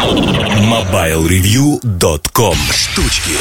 MobileReview.com 0.00 2.56
Штучки 2.72 3.32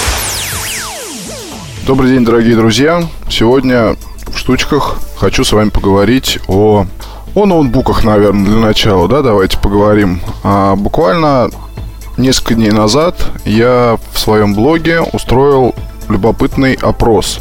Добрый 1.88 2.12
день, 2.12 2.26
дорогие 2.26 2.58
друзья. 2.58 3.08
Сегодня 3.30 3.96
в 4.28 4.38
штучках 4.38 5.00
хочу 5.16 5.46
с 5.46 5.54
вами 5.54 5.70
поговорить 5.70 6.40
о, 6.50 6.86
о 7.34 7.46
ноутбуках, 7.46 8.04
наверное, 8.04 8.44
для 8.44 8.58
начала, 8.58 9.08
да, 9.08 9.22
давайте 9.22 9.58
поговорим. 9.58 10.20
А, 10.44 10.76
буквально 10.76 11.50
несколько 12.18 12.56
дней 12.56 12.72
назад 12.72 13.16
я 13.46 13.98
в 14.12 14.20
своем 14.20 14.54
блоге 14.54 15.00
устроил 15.00 15.74
любопытный 16.10 16.74
опрос, 16.74 17.40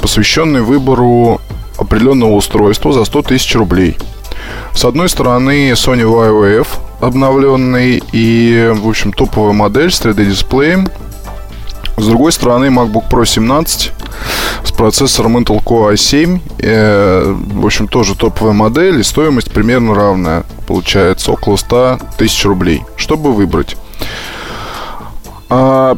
посвященный 0.00 0.62
выбору 0.62 1.42
определенного 1.76 2.32
устройства 2.32 2.94
за 2.94 3.04
100 3.04 3.22
тысяч 3.22 3.54
рублей. 3.56 3.98
С 4.74 4.86
одной 4.86 5.10
стороны, 5.10 5.72
Sony 5.72 6.04
YOF 6.04 6.66
обновленный 7.02 8.00
и, 8.12 8.72
в 8.74 8.88
общем, 8.88 9.12
топовая 9.12 9.52
модель 9.52 9.90
с 9.90 10.00
3D-дисплеем. 10.00 10.88
С 11.96 12.06
другой 12.06 12.32
стороны, 12.32 12.66
MacBook 12.66 13.10
Pro 13.10 13.26
17 13.26 13.92
с 14.64 14.72
процессором 14.72 15.36
Intel 15.36 15.62
Core 15.62 15.94
i7. 15.94 16.40
Э, 16.60 17.34
в 17.34 17.66
общем, 17.66 17.88
тоже 17.88 18.14
топовая 18.14 18.54
модель 18.54 19.00
и 19.00 19.02
стоимость 19.02 19.52
примерно 19.52 19.94
равная. 19.94 20.44
Получается 20.66 21.32
около 21.32 21.56
100 21.56 21.98
тысяч 22.16 22.44
рублей. 22.44 22.82
Чтобы 22.96 23.32
выбрать. 23.32 23.76
А, 25.50 25.96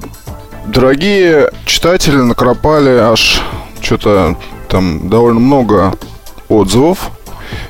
дорогие 0.66 1.50
читатели 1.66 2.16
накропали 2.16 2.96
аж 2.98 3.42
что-то 3.80 4.36
там 4.68 5.08
довольно 5.08 5.40
много 5.40 5.94
отзывов. 6.48 7.10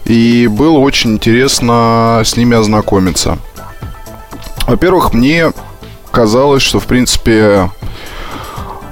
И 0.04 0.46
было 0.46 0.78
очень 0.78 1.12
интересно 1.12 2.22
с 2.24 2.36
ними 2.36 2.56
ознакомиться. 2.56 3.38
Во-первых, 4.66 5.12
мне 5.12 5.52
казалось, 6.10 6.62
что, 6.62 6.80
в 6.80 6.86
принципе, 6.86 7.70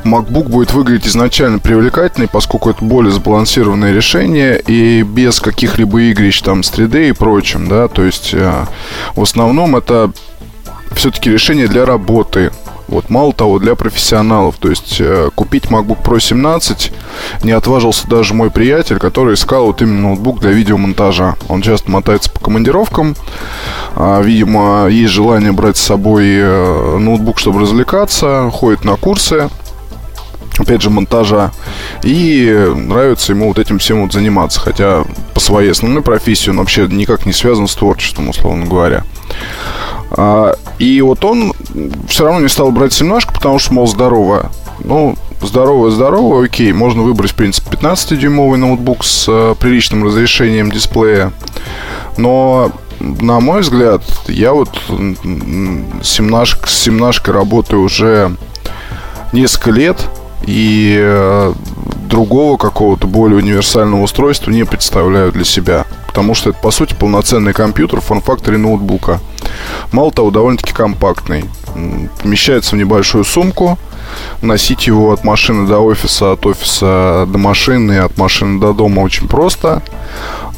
MacBook 0.05 0.49
будет 0.49 0.73
выглядеть 0.73 1.07
изначально 1.07 1.59
привлекательный, 1.59 2.29
поскольку 2.29 2.71
это 2.71 2.85
более 2.85 3.13
сбалансированное 3.13 3.93
решение 3.93 4.61
и 4.61 5.03
без 5.03 5.41
каких-либо 5.41 6.03
игрищ 6.03 6.43
там 6.43 6.63
с 6.63 6.73
3D 6.73 7.11
и 7.11 7.13
прочим, 7.13 7.69
да, 7.69 7.89
то 7.89 8.03
есть 8.03 8.31
э, 8.35 8.67
в 9.15 9.23
основном 9.23 9.77
это 9.77 10.13
все-таки 10.95 11.31
решение 11.31 11.69
для 11.69 11.87
работы, 11.87 12.51
вот, 12.89 13.11
мало 13.11 13.33
того, 13.33 13.59
для 13.59 13.75
профессионалов. 13.75 14.57
То 14.59 14.69
есть 14.69 14.97
э, 15.01 15.31
купить 15.35 15.65
MacBook 15.65 16.03
Pro 16.03 16.21
17 16.21 16.93
не 17.43 17.53
отважился 17.53 18.09
даже 18.09 18.35
мой 18.35 18.51
приятель, 18.51 18.99
который 18.99 19.35
искал 19.35 19.67
вот 19.67 19.83
именно 19.83 20.09
ноутбук 20.09 20.41
для 20.41 20.51
видеомонтажа. 20.51 21.37
Он 21.49 21.63
часто 21.63 21.91
мотается 21.91 22.31
по 22.31 22.41
командировкам. 22.41 23.17
А, 23.95 24.21
видимо, 24.21 24.87
есть 24.89 25.13
желание 25.13 25.53
брать 25.53 25.77
с 25.77 25.83
собой 25.83 26.27
э, 26.29 26.99
ноутбук, 26.99 27.39
чтобы 27.39 27.61
развлекаться. 27.61 28.51
Ходит 28.53 28.85
на 28.85 28.97
курсы 28.97 29.49
опять 30.59 30.83
же, 30.83 30.91
монтажа. 30.91 31.51
И 32.03 32.73
нравится 32.75 33.33
ему 33.33 33.49
вот 33.49 33.59
этим 33.59 33.79
всем 33.79 34.03
вот 34.03 34.13
заниматься. 34.13 34.61
Хотя 34.61 35.05
по 35.35 35.41
своей 35.41 35.71
основной 35.71 36.03
профессии 36.03 36.51
он 36.51 36.59
вообще 36.59 36.87
никак 36.89 37.27
не 37.27 37.33
связан 37.33 37.69
с 37.69 37.75
творчеством, 37.75 38.29
условно 38.29 38.67
говоря. 38.67 39.05
И 40.83 41.01
вот 41.01 41.25
он 41.25 41.53
все 42.09 42.25
равно 42.25 42.41
не 42.41 42.49
стал 42.49 42.73
брать 42.73 42.93
семнашку, 42.93 43.33
потому 43.33 43.61
что, 43.61 43.73
мол, 43.73 43.87
здоровая. 43.87 44.51
Ну, 44.83 45.15
здоровая, 45.41 45.93
здоровая, 45.93 46.47
окей. 46.47 46.73
Можно 46.73 47.03
выбрать, 47.03 47.31
в 47.31 47.35
принципе, 47.37 47.77
15-дюймовый 47.77 48.59
ноутбук 48.59 49.05
с 49.05 49.27
э, 49.29 49.55
приличным 49.61 50.03
разрешением 50.03 50.73
дисплея. 50.73 51.33
Но 52.17 52.73
на 52.99 53.39
мой 53.39 53.61
взгляд, 53.61 54.03
я 54.27 54.53
вот 54.53 54.71
семнашк, 56.03 56.67
с 56.67 56.83
семнашкой 56.83 57.35
работаю 57.35 57.83
уже 57.83 58.35
несколько 59.33 59.71
лет. 59.71 60.09
И 60.47 60.99
э, 61.01 61.53
другого 62.09 62.57
какого-то 62.57 63.07
более 63.07 63.39
универсального 63.39 64.03
устройства 64.03 64.51
не 64.51 64.65
представляю 64.65 65.31
для 65.31 65.45
себя. 65.45 65.87
Потому 66.09 66.35
что 66.35 66.51
это, 66.51 66.59
по 66.59 66.73
сути, 66.73 66.95
полноценный 66.95 67.53
компьютер 67.53 68.01
в 68.01 68.05
форм-факторе 68.05 68.59
ноутбука. 68.59 69.21
Мало 69.93 70.13
того, 70.13 70.31
довольно-таки 70.31 70.73
компактный. 70.73 71.45
Помещается 72.23 72.75
в 72.75 72.79
небольшую 72.79 73.25
сумку. 73.25 73.79
Носить 74.43 74.87
его 74.87 75.13
от 75.13 75.25
машины 75.25 75.67
до 75.67 75.79
офиса, 75.79 76.33
от 76.33 76.45
офиса 76.45 77.27
до 77.29 77.39
машины, 77.39 77.99
от 77.99 78.19
машины 78.19 78.61
до 78.61 78.73
дома 78.73 79.01
очень 79.01 79.29
просто. 79.29 79.83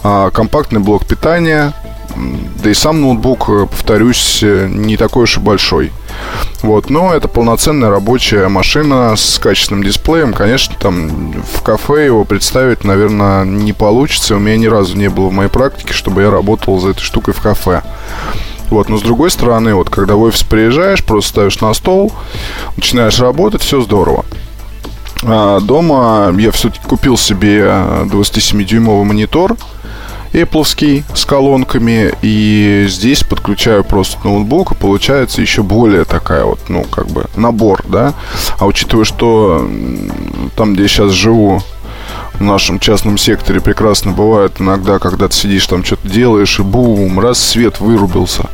А, 0.02 0.30
компактный 0.30 0.80
блок 0.80 1.06
питания. 1.06 1.72
Да 2.62 2.70
и 2.70 2.74
сам 2.74 3.00
ноутбук, 3.00 3.48
э, 3.48 3.66
повторюсь, 3.66 4.40
э, 4.42 4.68
не 4.70 4.96
такой 4.96 5.24
уж 5.24 5.36
и 5.36 5.40
большой. 5.40 5.92
Вот, 6.62 6.88
но 6.88 7.12
это 7.12 7.26
полноценная 7.26 7.90
рабочая 7.90 8.48
машина 8.48 9.14
с 9.16 9.38
качественным 9.38 9.82
дисплеем. 9.82 10.32
Конечно, 10.32 10.76
там 10.78 11.32
в 11.42 11.62
кафе 11.62 12.06
его 12.06 12.24
представить, 12.24 12.84
наверное, 12.84 13.44
не 13.44 13.72
получится. 13.72 14.36
У 14.36 14.38
меня 14.38 14.56
ни 14.56 14.66
разу 14.66 14.96
не 14.96 15.10
было 15.10 15.28
в 15.28 15.32
моей 15.32 15.50
практике, 15.50 15.92
чтобы 15.92 16.22
я 16.22 16.30
работал 16.30 16.78
за 16.78 16.90
этой 16.90 17.02
штукой 17.02 17.34
в 17.34 17.40
кафе. 17.40 17.82
Вот, 18.74 18.88
но 18.88 18.98
с 18.98 19.02
другой 19.02 19.30
стороны, 19.30 19.72
вот 19.72 19.88
когда 19.88 20.16
в 20.16 20.22
офис 20.22 20.42
приезжаешь, 20.42 21.04
просто 21.04 21.30
ставишь 21.30 21.60
на 21.60 21.72
стол, 21.74 22.12
начинаешь 22.76 23.20
работать, 23.20 23.62
все 23.62 23.80
здорово. 23.80 24.24
А 25.22 25.60
дома 25.60 26.34
я 26.36 26.50
все-таки 26.50 26.84
купил 26.84 27.16
себе 27.16 27.60
27-дюймовый 27.60 29.04
монитор 29.04 29.56
Apple 30.32 31.04
с 31.14 31.24
колонками, 31.24 32.14
и 32.20 32.86
здесь 32.88 33.22
подключаю 33.22 33.84
просто 33.84 34.18
ноутбук, 34.24 34.72
и 34.72 34.74
получается 34.74 35.40
еще 35.40 35.62
более 35.62 36.04
такая 36.04 36.44
вот, 36.44 36.58
ну, 36.68 36.82
как 36.82 37.06
бы 37.06 37.26
набор, 37.36 37.84
да. 37.86 38.12
А 38.58 38.66
учитывая, 38.66 39.04
что 39.04 39.70
там, 40.56 40.74
где 40.74 40.82
я 40.82 40.88
сейчас 40.88 41.12
живу, 41.12 41.62
в 42.34 42.40
нашем 42.40 42.80
частном 42.80 43.16
секторе 43.16 43.60
прекрасно 43.60 44.12
бывает 44.12 44.60
иногда, 44.60 44.98
когда 44.98 45.28
ты 45.28 45.34
сидишь 45.34 45.66
там 45.66 45.84
что-то 45.84 46.08
делаешь, 46.08 46.58
и 46.58 46.62
бум, 46.62 47.20
раз 47.20 47.38
свет 47.38 47.80
вырубился. 47.80 48.50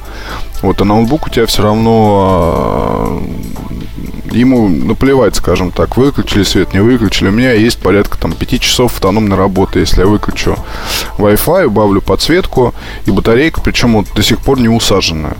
Вот, 0.62 0.80
а 0.80 0.84
ноутбук 0.84 1.26
у 1.26 1.30
тебя 1.30 1.46
все 1.46 1.62
равно 1.62 2.22
а, 2.22 3.22
ему 4.30 4.68
наплевать, 4.68 5.36
скажем 5.36 5.70
так, 5.70 5.96
выключили 5.96 6.42
свет, 6.42 6.74
не 6.74 6.80
выключили. 6.80 7.28
У 7.28 7.32
меня 7.32 7.52
есть 7.52 7.78
порядка 7.78 8.18
там 8.18 8.32
5 8.32 8.60
часов 8.60 8.92
автономной 8.92 9.36
работы, 9.36 9.80
если 9.80 10.00
я 10.00 10.06
выключу 10.06 10.56
Wi-Fi, 11.16 11.64
убавлю 11.64 12.02
подсветку 12.02 12.74
и 13.06 13.10
батарейка, 13.10 13.62
причем 13.62 13.94
вот 13.94 14.06
до 14.14 14.22
сих 14.22 14.38
пор 14.40 14.60
не 14.60 14.68
усаженная. 14.68 15.36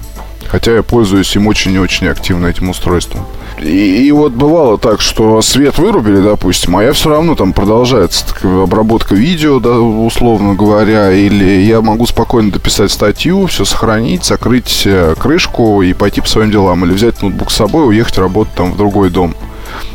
Хотя 0.50 0.74
я 0.74 0.82
пользуюсь 0.82 1.34
им 1.36 1.46
очень 1.46 1.72
и 1.74 1.78
очень 1.78 2.08
активно, 2.08 2.46
этим 2.46 2.70
устройством. 2.70 3.24
И, 3.60 4.06
и 4.06 4.10
вот 4.10 4.32
бывало 4.32 4.78
так, 4.78 5.00
что 5.00 5.40
свет 5.42 5.78
вырубили, 5.78 6.20
допустим, 6.20 6.76
а 6.76 6.82
я 6.82 6.92
все 6.92 7.10
равно 7.10 7.36
там 7.36 7.52
продолжается 7.52 8.24
обработка 8.42 9.14
видео, 9.14 9.60
да, 9.60 9.78
условно 9.78 10.54
говоря, 10.54 11.12
или 11.12 11.62
я 11.62 11.80
могу 11.82 12.06
спокойно 12.06 12.50
дописать 12.50 12.90
статью, 12.90 13.46
все 13.46 13.64
сохранить, 13.64 14.24
закрыть 14.24 14.82
э, 14.86 15.14
крышку 15.16 15.82
и 15.82 15.92
пойти 15.92 16.20
по 16.20 16.28
своим 16.28 16.50
делам, 16.50 16.84
или 16.84 16.94
взять 16.94 17.22
ноутбук 17.22 17.52
с 17.52 17.56
собой, 17.56 17.86
уехать 17.86 18.18
работать 18.18 18.54
там 18.54 18.72
в 18.72 18.76
другой 18.76 19.10
дом. 19.10 19.36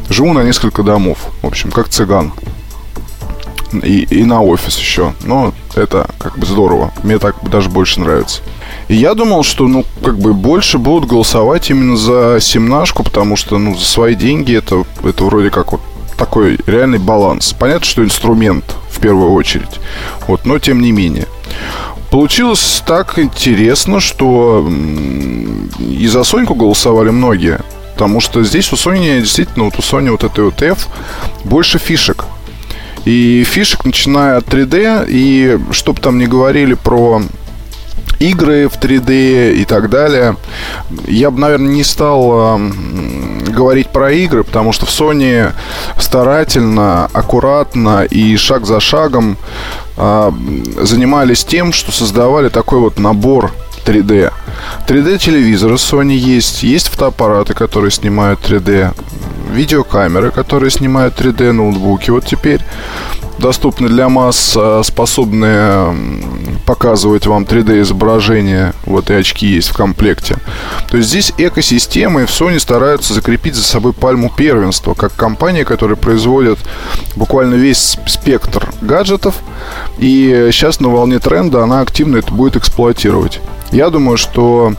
Живу 0.10 0.32
на 0.32 0.44
несколько 0.44 0.84
домов, 0.84 1.18
в 1.42 1.48
общем, 1.48 1.72
как 1.72 1.90
цыган. 1.90 2.32
И, 3.72 4.03
и 4.03 4.24
на 4.24 4.42
офис 4.42 4.78
еще. 4.78 5.14
Но 5.24 5.53
это 5.76 6.08
как 6.20 6.38
бы 6.38 6.46
здорово. 6.46 6.92
Мне 7.03 7.20
так 7.20 7.36
даже 7.50 7.70
больше 7.70 8.00
нравится. 8.00 8.42
И 8.88 8.96
я 8.96 9.14
думал, 9.14 9.44
что, 9.44 9.68
ну, 9.68 9.86
как 10.03 10.18
бы 10.18 10.34
больше 10.34 10.78
будут 10.78 11.09
голосовать 11.09 11.70
именно 11.70 11.98
за 11.98 12.40
семнашку, 12.40 13.03
потому 13.03 13.36
что, 13.36 13.58
ну, 13.58 13.76
за 13.76 13.86
свои 13.86 14.16
деньги 14.16 14.56
это, 14.56 14.84
это 15.03 15.24
вроде 15.24 15.50
как 15.50 15.72
вот 15.72 15.81
такой 16.18 16.59
реальный 16.66 17.00
баланс. 17.00 17.53
Понятно, 17.58 17.86
что 17.86 18.03
инструмент 18.03 18.76
в 18.90 19.00
первую 19.00 19.34
очередь. 19.34 19.80
Вот, 20.28 20.46
но 20.46 20.59
тем 20.59 20.82
не 20.82 20.92
менее. 20.92 21.28
Получилось 22.09 22.84
так 22.86 23.20
интересно, 23.20 24.00
что 24.00 24.66
и 25.80 26.08
за 26.08 26.24
Соньку 26.24 26.56
голосовали 26.56 27.09
многие. 27.09 27.59
Потому 27.94 28.20
что 28.20 28.44
здесь 28.44 28.72
у 28.73 28.76
Sony 28.76 29.22
действительно, 29.22 29.66
вот 29.66 29.76
у 29.78 29.82
Sony 29.82 30.12
вот 30.12 30.23
этой 30.23 30.44
вот 30.44 30.62
F 30.62 30.88
больше 31.46 31.79
фишек. 31.79 32.26
И 33.05 33.43
фишек, 33.43 33.85
начиная 33.85 34.37
от 34.37 34.46
3D, 34.46 35.05
и 35.07 35.59
чтобы 35.72 36.02
там 36.02 36.17
не 36.17 36.25
говорили 36.25 36.73
про 36.73 37.22
игры 38.19 38.67
в 38.67 38.78
3D 38.79 39.55
и 39.55 39.66
так 39.66 39.90
далее. 39.90 40.37
Я 41.07 41.31
бы, 41.31 41.40
наверное, 41.40 41.72
не 41.72 41.84
стал 41.84 42.57
э, 42.57 42.72
говорить 43.49 43.90
про 43.90 44.11
игры, 44.11 44.43
потому 44.43 44.72
что 44.72 44.85
в 44.85 44.90
Sony 44.90 45.52
старательно, 45.99 47.05
аккуратно 47.13 48.05
и 48.05 48.37
шаг 48.37 48.66
за 48.66 48.79
шагом 48.79 49.37
э, 49.97 50.31
занимались 50.81 51.43
тем, 51.43 51.73
что 51.73 51.91
создавали 51.91 52.49
такой 52.49 52.79
вот 52.79 52.99
набор 52.99 53.52
3D. 53.85 54.31
3D-телевизоры 54.87 55.75
Sony 55.75 56.16
есть, 56.16 56.63
есть 56.63 56.87
фотоаппараты, 56.87 57.53
которые 57.53 57.91
снимают 57.91 58.40
3D, 58.40 58.93
видеокамеры, 59.52 60.32
которые 60.32 60.72
снимают 60.72 61.20
3D, 61.20 61.52
ноутбуки 61.52 62.09
вот 62.12 62.26
теперь 62.26 62.62
доступны 63.38 63.90
для 63.90 64.08
масс, 64.08 64.58
способные 64.84 65.94
показывает 66.66 67.26
вам 67.26 67.44
3D 67.44 67.82
изображение, 67.82 68.74
вот 68.86 69.09
и 69.09 69.14
очки 69.14 69.46
есть 69.46 69.70
в 69.70 69.74
комплекте. 69.74 70.38
То 70.90 70.97
есть 70.97 71.09
здесь 71.09 71.34
экосистема 71.38 72.22
и 72.22 72.26
в 72.26 72.30
Sony 72.30 72.59
стараются 72.59 73.14
закрепить 73.14 73.56
за 73.56 73.64
собой 73.64 73.92
пальму 73.92 74.32
первенства, 74.36 74.94
как 74.94 75.14
компания, 75.16 75.66
которая 75.66 75.98
производит 75.98 76.59
буквально 77.18 77.56
весь 77.56 77.98
спектр 78.08 78.70
гаджетов, 78.82 79.36
и 79.98 80.50
сейчас 80.52 80.80
на 80.80 80.88
волне 80.88 81.20
тренда 81.20 81.62
она 81.62 81.82
активно 81.82 82.18
это 82.18 82.32
будет 82.32 82.56
эксплуатировать. 82.56 83.41
Я 83.72 83.90
думаю, 83.90 84.18
что 84.18 84.76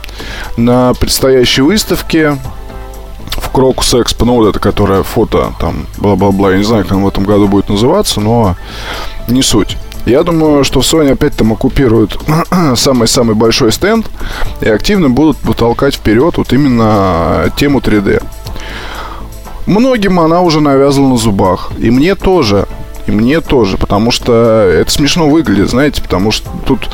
на 0.55 0.95
предстоящей 0.95 1.61
выставке 1.61 2.37
Крокус 3.57 3.91
Экспо, 3.95 4.23
ну 4.23 4.35
вот 4.35 4.49
это, 4.49 4.59
которое 4.59 5.01
фото, 5.01 5.51
там, 5.59 5.87
бла-бла-бла, 5.97 6.51
я 6.51 6.59
не 6.59 6.63
знаю, 6.63 6.83
как 6.83 6.95
он 6.95 7.03
в 7.05 7.07
этом 7.07 7.23
году 7.23 7.47
будет 7.47 7.69
называться, 7.69 8.21
но 8.21 8.55
не 9.27 9.41
суть. 9.41 9.77
Я 10.05 10.21
думаю, 10.21 10.63
что 10.63 10.81
Sony 10.81 11.13
опять 11.13 11.35
там 11.35 11.53
оккупирует 11.53 12.19
самый-самый 12.75 13.33
большой 13.33 13.71
стенд 13.71 14.05
и 14.61 14.69
активно 14.69 15.09
будут 15.09 15.37
потолкать 15.37 15.95
вперед 15.95 16.37
вот 16.37 16.53
именно 16.53 17.51
тему 17.57 17.79
3D. 17.79 18.23
Многим 19.65 20.19
она 20.19 20.41
уже 20.41 20.61
навязана 20.61 21.07
на 21.07 21.17
зубах. 21.17 21.71
И 21.79 21.89
мне 21.89 22.13
тоже. 22.13 22.67
И 23.07 23.11
мне 23.11 23.41
тоже, 23.41 23.77
потому 23.77 24.11
что 24.11 24.69
это 24.71 24.91
смешно 24.91 25.29
выглядит, 25.29 25.71
знаете, 25.71 26.03
потому 26.03 26.29
что 26.29 26.47
тут 26.67 26.91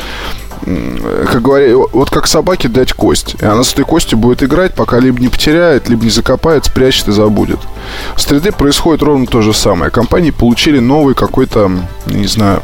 как 0.65 1.41
говорят, 1.41 1.77
вот 1.91 2.09
как 2.09 2.27
собаке 2.27 2.67
дать 2.67 2.93
кость. 2.93 3.35
И 3.41 3.45
она 3.45 3.63
с 3.63 3.73
этой 3.73 3.85
костью 3.85 4.17
будет 4.17 4.43
играть, 4.43 4.73
пока 4.73 4.99
либо 4.99 5.19
не 5.19 5.27
потеряет, 5.27 5.89
либо 5.89 6.03
не 6.03 6.09
закопает, 6.09 6.65
спрячет 6.65 7.07
и 7.07 7.11
забудет. 7.11 7.59
С 8.15 8.25
3D 8.27 8.55
происходит 8.55 9.03
ровно 9.03 9.25
то 9.25 9.41
же 9.41 9.53
самое. 9.53 9.91
Компании 9.91 10.31
получили 10.31 10.79
новый 10.79 11.15
какой-то, 11.15 11.71
не 12.05 12.27
знаю, 12.27 12.61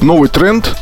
новый 0.00 0.28
тренд, 0.28 0.76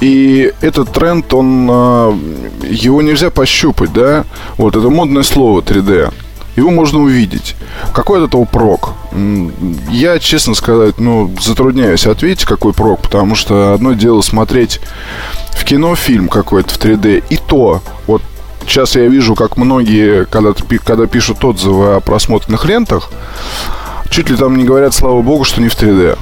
и 0.00 0.52
этот 0.60 0.92
тренд, 0.92 1.32
он, 1.34 1.68
а, 1.70 2.18
его 2.62 3.02
нельзя 3.02 3.30
пощупать, 3.30 3.92
да? 3.92 4.24
Вот, 4.56 4.76
это 4.76 4.88
модное 4.88 5.24
слово 5.24 5.60
3D. 5.60 6.12
Его 6.56 6.70
можно 6.70 7.00
увидеть. 7.00 7.56
Какой 7.92 8.22
от 8.22 8.28
этого 8.28 8.44
прок? 8.44 8.94
Я, 9.12 10.18
честно 10.18 10.54
сказать, 10.54 10.98
ну, 10.98 11.34
затрудняюсь 11.40 12.06
ответить, 12.06 12.44
какой 12.44 12.72
прок, 12.72 13.00
потому 13.00 13.34
что 13.34 13.72
одно 13.72 13.94
дело 13.94 14.20
смотреть 14.20 14.80
в 15.52 15.64
кино 15.64 15.94
фильм 15.94 16.28
какой-то 16.28 16.74
в 16.74 16.78
3D, 16.78 17.24
и 17.28 17.36
то, 17.36 17.82
вот 18.06 18.22
сейчас 18.62 18.96
я 18.96 19.06
вижу, 19.06 19.34
как 19.34 19.56
многие, 19.56 20.26
когда, 20.26 20.52
когда 20.84 21.06
пишут 21.06 21.44
отзывы 21.44 21.94
о 21.94 22.00
просмотренных 22.00 22.64
лентах, 22.66 23.10
чуть 24.10 24.30
ли 24.30 24.36
там 24.36 24.56
не 24.56 24.64
говорят, 24.64 24.94
слава 24.94 25.22
богу, 25.22 25.44
что 25.44 25.60
не 25.60 25.68
в 25.68 25.76
3D. 25.76 26.18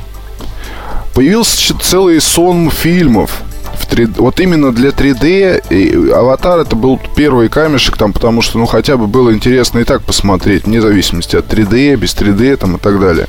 Появился 1.15 1.75
целый 1.79 2.21
сон 2.21 2.71
фильмов, 2.71 3.43
в 3.87 3.93
3D. 3.93 4.15
Вот 4.19 4.41
именно 4.41 4.73
для 4.73 4.91
3D 4.91 5.65
и 5.71 6.11
Аватар 6.11 6.61
это 6.61 6.77
был 6.77 7.00
первый 7.17 7.49
камешек 7.49 7.97
там, 7.97 8.12
потому 8.12 8.43
что, 8.43 8.59
ну, 8.59 8.67
хотя 8.67 8.97
бы 8.97 9.06
было 9.06 9.33
интересно 9.33 9.81
и 9.81 9.85
так 9.85 10.03
посмотреть, 10.03 10.65
вне 10.65 10.81
зависимости 10.81 11.37
от 11.37 11.53
3D, 11.53 11.97
без 11.97 12.15
3D 12.15 12.56
там 12.56 12.77
и 12.77 12.79
так 12.79 13.00
далее. 13.00 13.29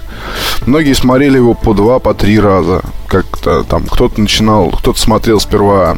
Многие 0.66 0.94
смотрели 0.94 1.38
его 1.38 1.54
по 1.54 1.74
два, 1.74 2.00
по 2.00 2.14
три 2.14 2.40
раза. 2.40 2.82
Как-то 3.08 3.64
там 3.64 3.86
кто-то 3.86 4.20
начинал, 4.20 4.72
кто-то 4.72 5.00
смотрел 5.00 5.40
сперва 5.40 5.98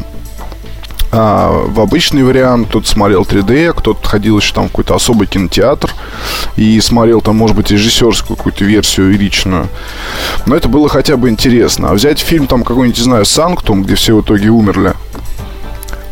а, 1.12 1.66
в 1.68 1.80
обычный 1.80 2.24
вариант, 2.24 2.70
кто-то 2.70 2.88
смотрел 2.88 3.24
3D, 3.24 3.74
кто-то 3.74 4.08
ходил 4.08 4.38
еще 4.38 4.54
там 4.54 4.66
в 4.66 4.68
какой-то 4.70 4.96
особый 4.96 5.28
кинотеатр 5.28 5.94
и 6.56 6.80
смотрел 6.82 7.22
там, 7.22 7.36
может 7.36 7.56
быть, 7.56 7.72
режиссерскую 7.72 8.38
какую-то 8.38 8.64
версию 8.64 9.12
личную. 9.18 9.68
Но 10.46 10.56
это 10.56 10.68
было 10.68 10.88
хотя 10.88 11.18
бы 11.18 11.30
интересно. 11.30 11.90
А 11.90 11.94
взять 11.94 12.20
фильм 12.20 12.48
там 12.48 12.64
какой-нибудь, 12.64 12.98
не 12.98 13.04
знаю, 13.04 13.26
«Санктум», 13.26 13.84
где 13.84 13.96
все 13.96 14.16
в 14.16 14.22
итоге 14.22 14.50
умерли, 14.50 14.94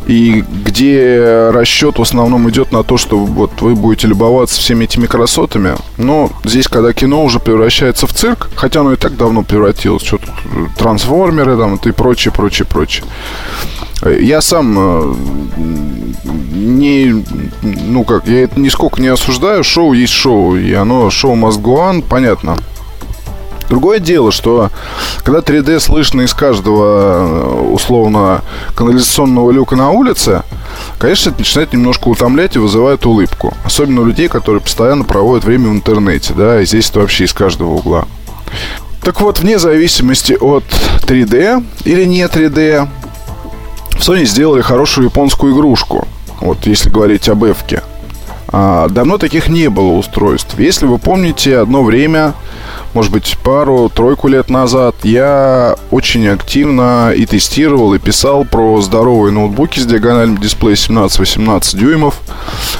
и 0.08 0.44
где 0.66 1.50
расчет 1.52 2.00
в 2.00 2.02
основном 2.02 2.50
идет 2.50 2.72
на 2.72 2.84
то, 2.84 2.98
что 2.98 3.20
вот 3.20 3.62
вы 3.62 3.76
будете 3.76 4.08
любоваться 4.08 4.60
всеми 4.60 4.86
этими 4.86 5.06
красотами. 5.06 5.76
Но 5.98 6.32
здесь, 6.46 6.68
когда 6.68 6.94
кино 6.94 7.24
уже 7.24 7.40
превращается 7.40 8.08
в 8.08 8.14
цирк, 8.14 8.50
хотя 8.56 8.80
оно 8.80 8.94
и 8.94 8.96
так 8.96 9.18
давно 9.18 9.44
превратилось, 9.44 10.04
что 10.04 10.20
трансформеры 10.78 11.58
там 11.58 11.76
и 11.76 11.92
прочее, 11.92 12.34
прочее, 12.34 12.66
прочее. 12.66 13.06
Я 14.06 14.42
сам 14.42 14.76
э, 14.78 15.14
не, 16.54 17.24
ну 17.64 18.04
как, 18.04 18.28
я 18.28 18.44
это 18.44 18.60
нисколько 18.60 19.02
не 19.02 19.08
осуждаю, 19.08 19.64
шоу 19.64 19.94
есть 19.94 20.14
шоу, 20.14 20.56
и 20.56 20.74
оно 20.74 21.10
шоу 21.10 21.36
must 21.36 21.62
go 21.62 21.78
on, 21.78 22.04
понятно. 22.08 22.58
Другое 23.70 24.00
дело, 24.00 24.32
что 24.32 24.70
когда 25.24 25.40
3D 25.40 25.80
слышно 25.80 26.22
из 26.22 26.34
каждого 26.34 26.86
э, 26.86 27.72
условно 27.72 28.42
канализационного 28.76 29.52
люка 29.52 29.76
на 29.76 29.92
улице, 29.92 30.44
конечно, 31.00 31.32
это 31.32 31.40
начинает 31.40 31.74
немножко 31.74 32.08
утомлять 32.08 32.56
и 32.56 32.60
вызывает 32.60 33.06
улыбку. 33.06 33.54
Особенно 33.66 34.02
у 34.02 34.06
людей, 34.06 34.30
которые 34.30 34.62
постоянно 34.62 35.04
проводят 35.04 35.44
время 35.44 35.70
в 35.70 35.74
интернете, 35.74 36.34
да, 36.34 36.62
и 36.62 36.66
здесь 36.66 36.90
это 36.90 37.02
вообще 37.02 37.26
из 37.26 37.34
каждого 37.34 37.74
угла. 37.74 38.06
Так 39.02 39.22
вот, 39.22 39.40
вне 39.40 39.60
зависимости 39.60 40.34
от 40.34 40.64
3D 41.06 41.64
или 41.86 42.06
не 42.06 42.24
3D, 42.24 42.88
в 42.88 43.06
Sony 44.00 44.26
сделали 44.26 44.62
хорошую 44.62 45.06
японскую 45.06 45.54
игрушку. 45.54 46.08
Вот 46.42 46.66
если 46.66 46.90
говорить 46.90 47.30
об 47.30 47.44
Эвке. 47.44 47.82
А, 48.50 48.88
давно 48.88 49.18
таких 49.18 49.50
не 49.50 49.70
было 49.70 49.94
устройств. 49.94 50.58
Если 50.60 50.86
вы 50.86 50.98
помните, 51.00 51.58
одно 51.58 51.84
время 51.84 52.34
может 52.98 53.12
быть, 53.12 53.38
пару-тройку 53.44 54.28
лет 54.28 54.50
назад 54.50 54.96
я 55.04 55.76
очень 55.92 56.28
активно 56.30 57.12
и 57.16 57.28
тестировал, 57.28 57.94
и 57.94 58.00
писал 58.00 58.44
про 58.44 58.82
здоровые 58.82 59.32
ноутбуки 59.32 59.80
с 59.80 59.86
диагональным 59.86 60.40
дисплеем 60.40 60.74
17-18 60.74 61.78
дюймов. 61.78 62.20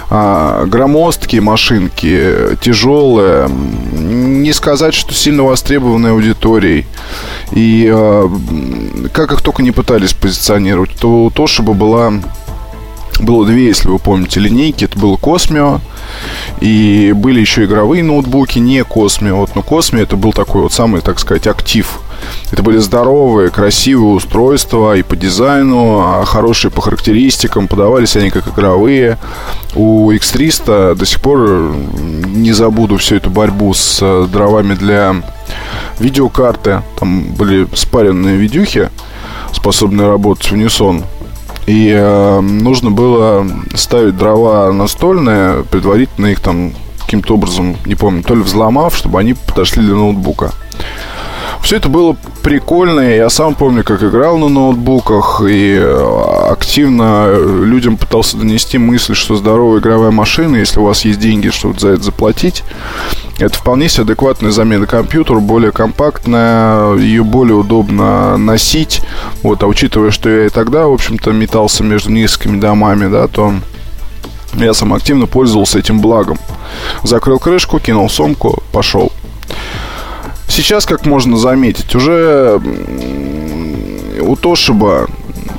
А, 0.10 0.66
громоздкие 0.66 1.42
машинки, 1.42 2.34
тяжелые, 2.62 3.48
не 3.48 4.54
сказать, 4.54 4.96
что 4.96 5.14
сильно 5.14 5.44
востребованной 5.44 6.14
аудиторией. 6.14 6.88
И 7.52 7.88
а, 7.88 8.28
как 9.13 9.34
их 9.34 9.44
только 9.44 9.62
не 9.62 9.70
пытались 9.70 10.13
позиционировать, 10.13 10.96
то 11.00 11.25
у 11.25 11.30
Toshiba 11.30 11.75
была 11.75 12.12
было 13.19 13.46
две, 13.46 13.68
если 13.68 13.90
вы 13.90 14.00
помните, 14.00 14.40
линейки. 14.40 14.86
Это 14.86 14.98
был 14.98 15.16
Cosmio. 15.16 15.81
И 16.62 17.14
были 17.16 17.40
еще 17.40 17.66
игровые 17.66 18.04
ноутбуки, 18.04 18.60
не 18.60 18.80
Cosmio. 18.80 19.34
Вот, 19.34 19.56
но 19.56 19.62
Cosmio 19.62 20.02
это 20.02 20.16
был 20.16 20.34
такой 20.34 20.62
вот 20.62 20.74
самый, 20.74 21.02
так 21.02 21.19
сказать, 21.19 21.48
актив. 21.48 22.00
Это 22.52 22.64
были 22.64 22.78
здоровые, 22.78 23.50
красивые 23.50 24.14
устройства 24.14 24.96
и 24.96 25.04
по 25.04 25.16
дизайну, 25.16 26.00
а 26.00 26.25
хорошие 26.25 26.72
по 26.72 26.81
характеристикам. 26.81 27.68
Подавались 27.68 28.16
они 28.16 28.30
как 28.30 28.48
игровые. 28.48 29.18
У 29.75 30.12
X300 30.12 30.96
до 30.96 31.06
сих 31.06 31.22
пор 31.22 31.75
не 32.25 32.53
забуду 32.53 32.98
всю 32.98 33.15
эту 33.15 33.30
борьбу 33.30 33.74
с 33.74 34.00
э, 34.01 34.27
дровами 34.32 34.75
для 34.75 35.15
видеокарты. 36.00 36.82
Там 37.00 37.34
были 37.34 37.68
спаренные 37.75 38.38
видюхи, 38.38 38.89
способные 39.53 40.08
работать 40.08 40.48
в 40.48 40.53
унисон. 40.53 41.03
И 41.67 41.89
э, 41.89 42.39
нужно 42.39 42.91
было 42.91 43.45
ставить 43.75 44.17
дрова 44.17 44.71
настольные, 44.71 45.63
предварительно 45.69 46.27
их 46.27 46.39
там 46.39 46.71
каким-то 47.01 47.36
образом, 47.36 47.75
не 47.86 47.95
помню, 47.95 48.24
то 48.24 48.36
ли 48.36 48.41
взломав, 48.41 48.95
чтобы 48.95 49.19
они 49.19 49.33
подошли 49.33 49.83
для 49.83 49.95
ноутбука. 49.95 50.53
Все 51.62 51.75
это 51.75 51.89
было 51.89 52.15
прикольно. 52.43 53.01
Я 53.01 53.29
сам 53.29 53.53
помню, 53.53 53.83
как 53.83 54.01
играл 54.01 54.38
на 54.38 54.47
ноутбуках 54.47 55.41
и 55.45 55.75
э, 55.77 56.50
активно 56.50 57.33
людям 57.36 57.97
пытался 57.97 58.38
донести 58.38 58.77
мысль, 58.77 59.15
что 59.15 59.36
здоровая 59.36 59.81
игровая 59.81 60.12
машина, 60.12 60.55
если 60.55 60.79
у 60.79 60.83
вас 60.86 61.03
есть 61.03 61.19
деньги, 61.19 61.50
чтобы 61.50 61.77
за 61.77 61.89
это 61.89 62.03
заплатить, 62.03 62.63
это 63.38 63.58
вполне 63.58 63.88
себе 63.88 64.03
адекватная 64.03 64.51
замена 64.51 64.88
компьютеру, 64.88 65.41
более 65.41 65.72
компактная, 65.72 66.96
ее 66.96 67.24
более 67.24 67.56
удобно 67.56 68.38
носить. 68.38 69.01
Вот, 69.44 69.62
а 69.63 69.67
учитывая, 69.67 70.12
что 70.12 70.29
я 70.29 70.48
и 70.48 70.50
тогда, 70.50 70.88
в 70.88 70.94
общем-то, 70.94 71.32
метался 71.32 71.84
между 71.84 72.12
несколькими 72.12 72.60
домами, 72.60 73.08
да, 73.12 73.27
то 73.27 73.53
я 74.53 74.74
сам 74.74 74.94
активно 74.94 75.27
пользовался 75.27 75.79
этим 75.79 76.01
благом. 76.01 76.39
Закрыл 77.03 77.39
крышку, 77.39 77.79
кинул 77.79 78.10
сумку, 78.10 78.63
пошел. 78.72 79.12
Сейчас, 80.48 80.86
как 80.86 81.06
можно 81.06 81.38
заметить, 81.38 81.94
уже 81.94 82.60
у 84.22 84.36
Тошиба, 84.36 85.08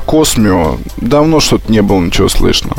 Космио 0.06 0.78
давно 0.96 1.38
что-то 1.38 1.70
не 1.70 1.82
было 1.82 2.00
ничего 2.00 2.28
слышно. 2.28 2.72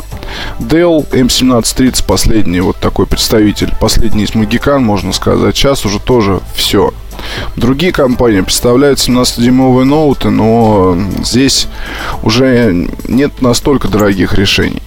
Dell 0.58 1.08
M1730 1.10 2.04
последний 2.06 2.60
вот 2.60 2.76
такой 2.76 3.06
представитель, 3.06 3.72
последний 3.80 4.24
из 4.24 4.34
Магикан, 4.34 4.84
можно 4.84 5.12
сказать. 5.12 5.56
Сейчас 5.56 5.84
уже 5.84 5.98
тоже 5.98 6.40
все. 6.54 6.92
Другие 7.56 7.92
компании 7.92 8.40
представляют 8.40 8.98
17-дюймовые 8.98 9.84
ноуты, 9.84 10.30
но 10.30 10.96
здесь 11.22 11.68
уже 12.22 12.88
нет 13.08 13.42
настолько 13.42 13.88
дорогих 13.88 14.34
решений 14.34 14.82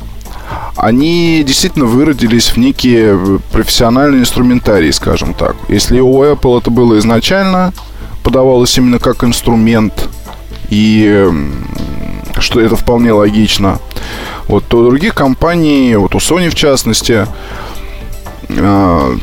они 0.76 1.44
действительно 1.46 1.86
выродились 1.86 2.50
в 2.50 2.58
некие 2.58 3.40
профессиональные 3.52 4.22
инструментарии, 4.22 4.92
скажем 4.92 5.34
так. 5.34 5.56
Если 5.70 6.00
у 6.00 6.24
Apple 6.24 6.60
это 6.60 6.72
было 6.72 6.98
изначально, 7.00 7.74
подавалось 8.24 8.78
именно 8.78 9.00
как 9.00 9.24
инструмент, 9.24 10.10
и 10.70 11.30
что 12.44 12.60
это 12.60 12.76
вполне 12.76 13.12
логично. 13.12 13.80
Вот 14.48 14.74
у 14.74 14.86
других 14.90 15.16
компаний, 15.16 15.96
вот 15.96 16.16
у 16.16 16.20
Sony 16.20 16.50
в 16.50 16.56
частности, 16.56 17.26
э, 18.50 19.18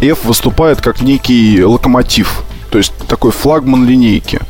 F 0.00 0.24
выступает 0.24 0.80
как 0.80 1.00
некий 1.00 1.64
локомотив, 1.64 2.42
то 2.70 2.78
есть 2.78 2.92
такой 3.08 3.30
флагман 3.30 3.86
линейки. 3.86 4.40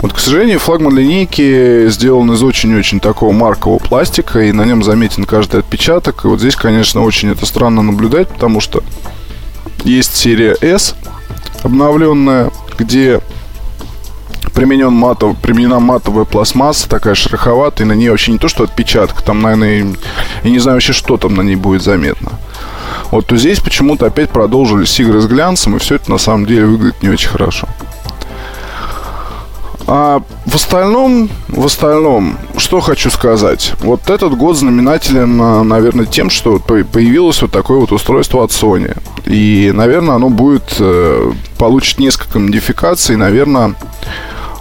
Вот, 0.00 0.12
к 0.12 0.18
сожалению, 0.18 0.58
флагман 0.58 0.98
линейки 0.98 1.88
сделан 1.88 2.32
из 2.32 2.42
очень-очень 2.42 3.00
такого 3.00 3.32
маркового 3.32 3.78
пластика, 3.78 4.40
и 4.40 4.52
на 4.52 4.64
нем 4.64 4.82
заметен 4.82 5.24
каждый 5.24 5.60
отпечаток. 5.60 6.24
И 6.24 6.28
вот 6.28 6.40
здесь, 6.40 6.56
конечно, 6.56 7.02
очень 7.02 7.30
это 7.30 7.46
странно 7.46 7.82
наблюдать, 7.82 8.28
потому 8.28 8.60
что 8.60 8.82
есть 9.84 10.14
серия 10.16 10.56
S, 10.60 10.94
обновленная, 11.62 12.50
где 12.78 13.20
применен 14.54 14.92
матов, 14.92 15.36
применена 15.38 15.80
матовая 15.80 16.24
пластмасса, 16.24 16.88
такая 16.88 17.14
шероховатая, 17.14 17.86
и 17.86 17.88
на 17.88 17.94
ней 17.94 18.10
вообще 18.10 18.32
не 18.32 18.38
то, 18.38 18.48
что 18.48 18.64
отпечаток, 18.64 19.22
там, 19.22 19.40
наверное, 19.42 19.94
я 20.44 20.50
не 20.50 20.58
знаю 20.58 20.76
вообще, 20.76 20.92
что 20.92 21.16
там 21.16 21.34
на 21.34 21.42
ней 21.42 21.56
будет 21.56 21.82
заметно. 21.82 22.32
Вот 23.10 23.26
то 23.26 23.36
здесь 23.36 23.60
почему-то 23.60 24.06
опять 24.06 24.30
продолжились 24.30 24.98
игры 25.00 25.20
с 25.20 25.26
глянцем, 25.26 25.76
и 25.76 25.78
все 25.78 25.96
это 25.96 26.10
на 26.10 26.18
самом 26.18 26.46
деле 26.46 26.66
выглядит 26.66 27.02
не 27.02 27.10
очень 27.10 27.28
хорошо. 27.28 27.68
А 29.86 30.22
в 30.46 30.54
остальном, 30.54 31.28
в 31.48 31.66
остальном, 31.66 32.38
что 32.56 32.80
хочу 32.80 33.10
сказать. 33.10 33.74
Вот 33.80 34.08
этот 34.10 34.34
год 34.34 34.56
знаменателен, 34.56 35.38
а, 35.42 35.62
наверное, 35.62 36.06
тем, 36.06 36.30
что 36.30 36.58
появилось 36.58 37.42
вот 37.42 37.50
такое 37.50 37.78
вот 37.78 37.92
устройство 37.92 38.44
от 38.44 38.52
Sony. 38.52 38.96
И, 39.26 39.70
наверное, 39.74 40.14
оно 40.14 40.30
будет 40.30 40.76
э, 40.78 41.32
получить 41.58 41.98
несколько 41.98 42.38
модификаций. 42.38 43.16
Наверное, 43.16 43.74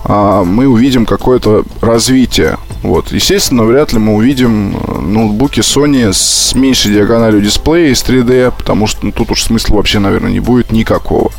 мы 0.05 0.67
увидим 0.67 1.05
какое-то 1.05 1.63
развитие. 1.81 2.57
Вот. 2.83 3.11
Естественно, 3.11 3.63
вряд 3.63 3.93
ли 3.93 3.99
мы 3.99 4.15
увидим 4.15 4.75
э, 4.75 4.99
ноутбуки 4.99 5.59
Sony 5.59 6.11
с 6.11 6.55
меньшей 6.55 6.93
диагональю 6.93 7.41
дисплея 7.41 7.91
из 7.91 8.03
3D, 8.03 8.53
потому 8.57 8.87
что 8.87 9.05
ну, 9.05 9.11
тут 9.11 9.31
уж 9.31 9.43
смысла 9.43 9.75
вообще, 9.75 9.99
наверное, 9.99 10.31
не 10.31 10.39
будет 10.39 10.71
никакого. 10.71 11.31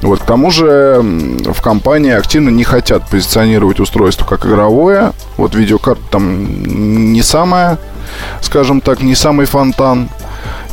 Вот, 0.00 0.20
к 0.20 0.24
тому 0.24 0.50
же 0.50 1.00
в 1.02 1.60
компании 1.60 2.12
активно 2.12 2.48
не 2.48 2.64
хотят 2.64 3.08
позиционировать 3.08 3.80
устройство 3.80 4.24
как 4.24 4.46
игровое. 4.46 5.12
Вот 5.36 5.54
видеокарта 5.54 6.02
там 6.10 7.12
не 7.12 7.22
самая, 7.22 7.78
скажем 8.40 8.80
так, 8.80 9.02
не 9.02 9.14
самый 9.14 9.46
фонтан. 9.46 10.08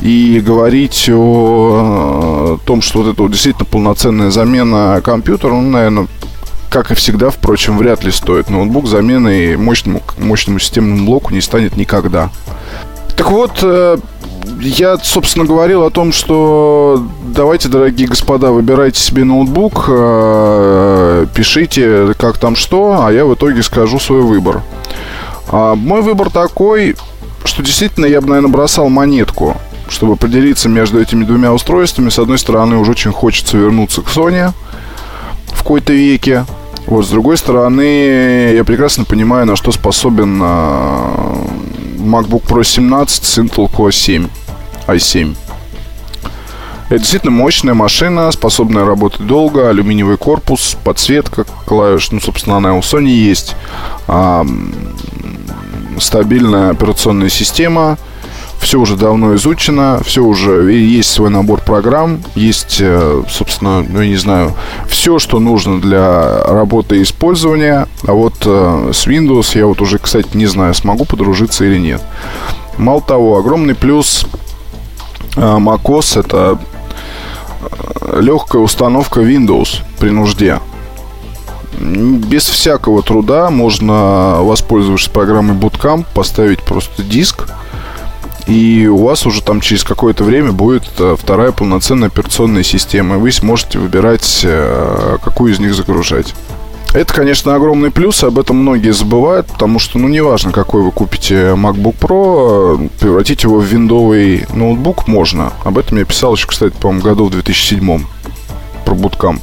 И 0.01 0.41
говорить 0.45 1.09
о 1.09 2.57
том, 2.65 2.81
что 2.81 3.03
вот 3.03 3.13
это 3.13 3.21
вот 3.23 3.31
действительно 3.31 3.65
полноценная 3.65 4.31
замена 4.31 5.01
компьютера, 5.03 5.53
ну, 5.53 5.69
наверное, 5.69 6.07
как 6.73 6.89
и 6.89 6.95
всегда, 6.95 7.29
впрочем, 7.29 7.77
вряд 7.77 8.03
ли 8.03 8.11
стоит. 8.11 8.49
Ноутбук 8.49 8.87
заменой 8.87 9.55
мощному, 9.57 10.01
мощному 10.17 10.57
системному 10.57 11.05
блоку 11.05 11.31
не 11.31 11.39
станет 11.39 11.77
никогда. 11.77 12.31
Так 13.15 13.29
вот, 13.29 13.59
э, 13.61 13.97
я, 14.59 14.97
собственно, 14.97 15.45
говорил 15.45 15.83
о 15.83 15.91
том, 15.91 16.11
что 16.11 17.05
давайте, 17.27 17.69
дорогие 17.69 18.07
господа, 18.07 18.51
выбирайте 18.51 18.99
себе 18.99 19.23
ноутбук, 19.23 19.85
э, 19.87 21.27
пишите, 21.35 22.15
как 22.17 22.39
там 22.39 22.55
что, 22.55 23.05
а 23.05 23.13
я 23.13 23.25
в 23.25 23.35
итоге 23.35 23.61
скажу 23.61 23.99
свой 23.99 24.21
выбор. 24.21 24.63
А 25.49 25.75
мой 25.75 26.01
выбор 26.01 26.31
такой, 26.31 26.95
что 27.45 27.61
действительно 27.61 28.07
я 28.07 28.19
бы, 28.19 28.29
наверное, 28.29 28.51
бросал 28.51 28.89
монетку, 28.89 29.57
чтобы 29.89 30.15
поделиться 30.15 30.69
между 30.69 30.99
этими 30.99 31.23
двумя 31.23 31.53
устройствами. 31.53 32.09
С 32.09 32.17
одной 32.17 32.39
стороны, 32.39 32.77
уже 32.77 32.91
очень 32.91 33.11
хочется 33.11 33.57
вернуться 33.57 34.01
к 34.01 34.07
Sony 34.07 34.51
в 35.53 35.57
какой-то 35.59 35.93
веке, 35.93 36.45
вот, 36.85 37.05
с 37.05 37.09
другой 37.09 37.37
стороны, 37.37 38.53
я 38.53 38.63
прекрасно 38.63 39.05
понимаю, 39.05 39.45
на 39.45 39.55
что 39.55 39.71
способен 39.71 40.41
uh, 40.41 41.49
MacBook 41.97 42.43
Pro 42.45 42.63
17 42.63 43.23
с 43.23 43.37
Intel 43.37 43.71
Core 43.71 43.91
7, 43.91 44.27
i7. 44.87 45.35
Это 46.89 46.99
действительно 46.99 47.31
мощная 47.31 47.73
машина, 47.73 48.31
способная 48.31 48.85
работать 48.85 49.25
долго, 49.25 49.69
алюминиевый 49.69 50.17
корпус, 50.17 50.77
подсветка 50.83 51.45
клавиш, 51.65 52.11
ну, 52.11 52.19
собственно, 52.19 52.57
она 52.57 52.75
у 52.75 52.81
Sony 52.81 53.07
есть, 53.07 53.55
а, 54.07 54.45
стабильная 55.99 56.71
операционная 56.71 57.29
система– 57.29 57.97
все 58.63 58.79
уже 58.79 58.95
давно 58.95 59.35
изучено, 59.35 59.99
все 60.03 60.23
уже 60.23 60.71
есть 60.71 61.11
свой 61.11 61.29
набор 61.29 61.59
программ, 61.61 62.23
есть, 62.33 62.77
э, 62.79 63.23
собственно, 63.29 63.85
ну, 63.87 64.01
я 64.01 64.07
не 64.07 64.15
знаю, 64.15 64.53
все, 64.87 65.19
что 65.19 65.39
нужно 65.39 65.81
для 65.81 66.45
работы 66.45 66.97
и 66.97 67.03
использования. 67.03 67.87
А 68.07 68.13
вот 68.13 68.35
э, 68.45 68.91
с 68.93 69.05
Windows 69.05 69.57
я 69.57 69.67
вот 69.67 69.81
уже, 69.81 69.99
кстати, 69.99 70.29
не 70.33 70.45
знаю, 70.45 70.73
смогу 70.73 71.03
подружиться 71.03 71.65
или 71.65 71.77
нет. 71.77 72.01
Мало 72.77 73.01
того, 73.01 73.37
огромный 73.37 73.75
плюс 73.75 74.25
э, 75.35 75.41
macOS 75.41 76.19
это 76.19 76.57
легкая 78.17 78.61
установка 78.61 79.19
Windows 79.21 79.81
при 79.99 80.09
нужде. 80.09 80.59
Без 81.79 82.45
всякого 82.45 83.03
труда 83.03 83.49
можно, 83.49 84.37
воспользовавшись 84.39 85.09
программой 85.09 85.55
Bootcamp, 85.57 86.05
поставить 86.13 86.61
просто 86.63 87.03
диск, 87.03 87.47
и 88.47 88.87
у 88.87 88.97
вас 88.97 89.25
уже 89.25 89.41
там 89.41 89.61
через 89.61 89.83
какое-то 89.83 90.23
время 90.23 90.51
будет 90.51 90.83
э, 90.99 91.15
вторая 91.19 91.51
полноценная 91.51 92.09
операционная 92.09 92.63
система, 92.63 93.15
и 93.15 93.19
вы 93.19 93.31
сможете 93.31 93.79
выбирать, 93.79 94.41
э, 94.43 95.17
какую 95.23 95.53
из 95.53 95.59
них 95.59 95.73
загружать. 95.73 96.33
Это, 96.93 97.11
конечно, 97.11 97.55
огромный 97.55 97.89
плюс, 97.89 98.23
об 98.23 98.37
этом 98.37 98.57
многие 98.57 98.93
забывают, 98.93 99.47
потому 99.47 99.79
что, 99.79 99.97
ну, 99.97 100.07
неважно, 100.07 100.51
какой 100.51 100.83
вы 100.83 100.91
купите 100.91 101.53
MacBook 101.55 101.95
Pro, 101.97 102.91
превратить 102.99 103.43
его 103.43 103.57
в 103.57 103.63
виндовый 103.63 104.45
ноутбук 104.53 105.07
можно. 105.07 105.53
Об 105.63 105.79
этом 105.79 105.97
я 105.97 106.05
писал 106.05 106.35
еще, 106.35 106.47
кстати, 106.47 106.73
по-моему, 106.79 107.03
году 107.03 107.25
в 107.25 107.31
2007 107.31 108.05
про 108.85 108.93
Bootcamp. 108.93 109.41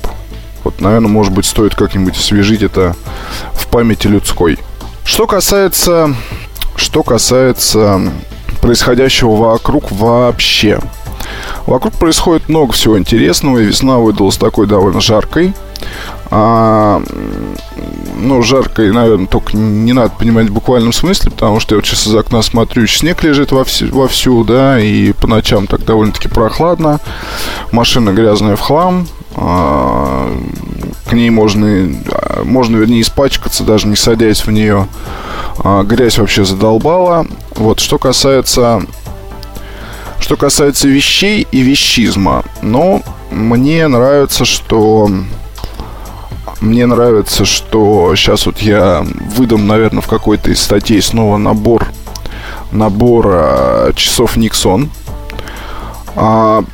Вот, 0.62 0.80
наверное, 0.80 1.08
может 1.08 1.32
быть, 1.32 1.44
стоит 1.46 1.74
как-нибудь 1.74 2.16
освежить 2.16 2.62
это 2.62 2.94
в 3.54 3.66
памяти 3.66 4.06
людской. 4.06 4.58
Что 5.04 5.26
касается, 5.26 6.14
что 6.76 7.02
касается 7.02 8.12
происходящего 8.60 9.34
вокруг 9.34 9.90
вообще. 9.90 10.80
Вокруг 11.66 11.94
происходит 11.94 12.48
много 12.48 12.72
всего 12.72 12.98
интересного, 12.98 13.58
и 13.58 13.64
весна 13.64 13.98
выдалась 13.98 14.36
такой 14.36 14.66
довольно 14.66 15.00
жаркой. 15.00 15.54
А, 16.32 17.02
ну, 18.16 18.42
жаркой, 18.42 18.92
наверное, 18.92 19.26
только 19.26 19.56
не 19.56 19.92
надо 19.92 20.12
понимать 20.16 20.48
в 20.48 20.52
буквальном 20.52 20.92
смысле, 20.92 21.30
потому 21.30 21.58
что 21.58 21.74
я 21.74 21.78
вот 21.78 21.86
сейчас 21.86 22.06
из 22.06 22.14
окна 22.14 22.42
смотрю, 22.42 22.86
снег 22.86 23.22
лежит 23.24 23.50
вовсю, 23.50 23.88
вовсю 23.88 24.44
да, 24.44 24.78
и 24.78 25.12
по 25.12 25.26
ночам 25.26 25.66
так 25.66 25.84
довольно-таки 25.84 26.28
прохладно. 26.28 27.00
Машина 27.72 28.10
грязная 28.10 28.56
в 28.56 28.60
хлам, 28.60 29.08
а, 29.34 30.30
к 31.08 31.12
ней 31.12 31.30
можно, 31.30 31.92
можно, 32.44 32.76
вернее, 32.76 33.00
испачкаться, 33.00 33.64
даже 33.64 33.88
не 33.88 33.96
садясь 33.96 34.46
в 34.46 34.50
нее. 34.52 34.86
А, 35.62 35.82
грязь 35.82 36.18
вообще 36.18 36.44
задолбала. 36.44 37.26
Вот, 37.56 37.80
что 37.80 37.98
касается... 37.98 38.82
Что 40.18 40.36
касается 40.36 40.86
вещей 40.86 41.46
и 41.50 41.62
вещизма, 41.62 42.44
ну, 42.62 43.02
мне 43.30 43.88
нравится, 43.88 44.44
что... 44.44 45.10
Мне 46.60 46.84
нравится, 46.84 47.46
что 47.46 48.14
сейчас 48.16 48.44
вот 48.44 48.58
я 48.58 49.04
выдам, 49.34 49.66
наверное, 49.66 50.02
в 50.02 50.08
какой-то 50.08 50.50
из 50.50 50.60
статей 50.60 51.00
снова 51.00 51.38
набор 51.38 51.88
набор 52.72 53.26
а, 53.30 53.92
часов 53.94 54.36
Никсон. 54.36 54.90
А, 56.16 56.64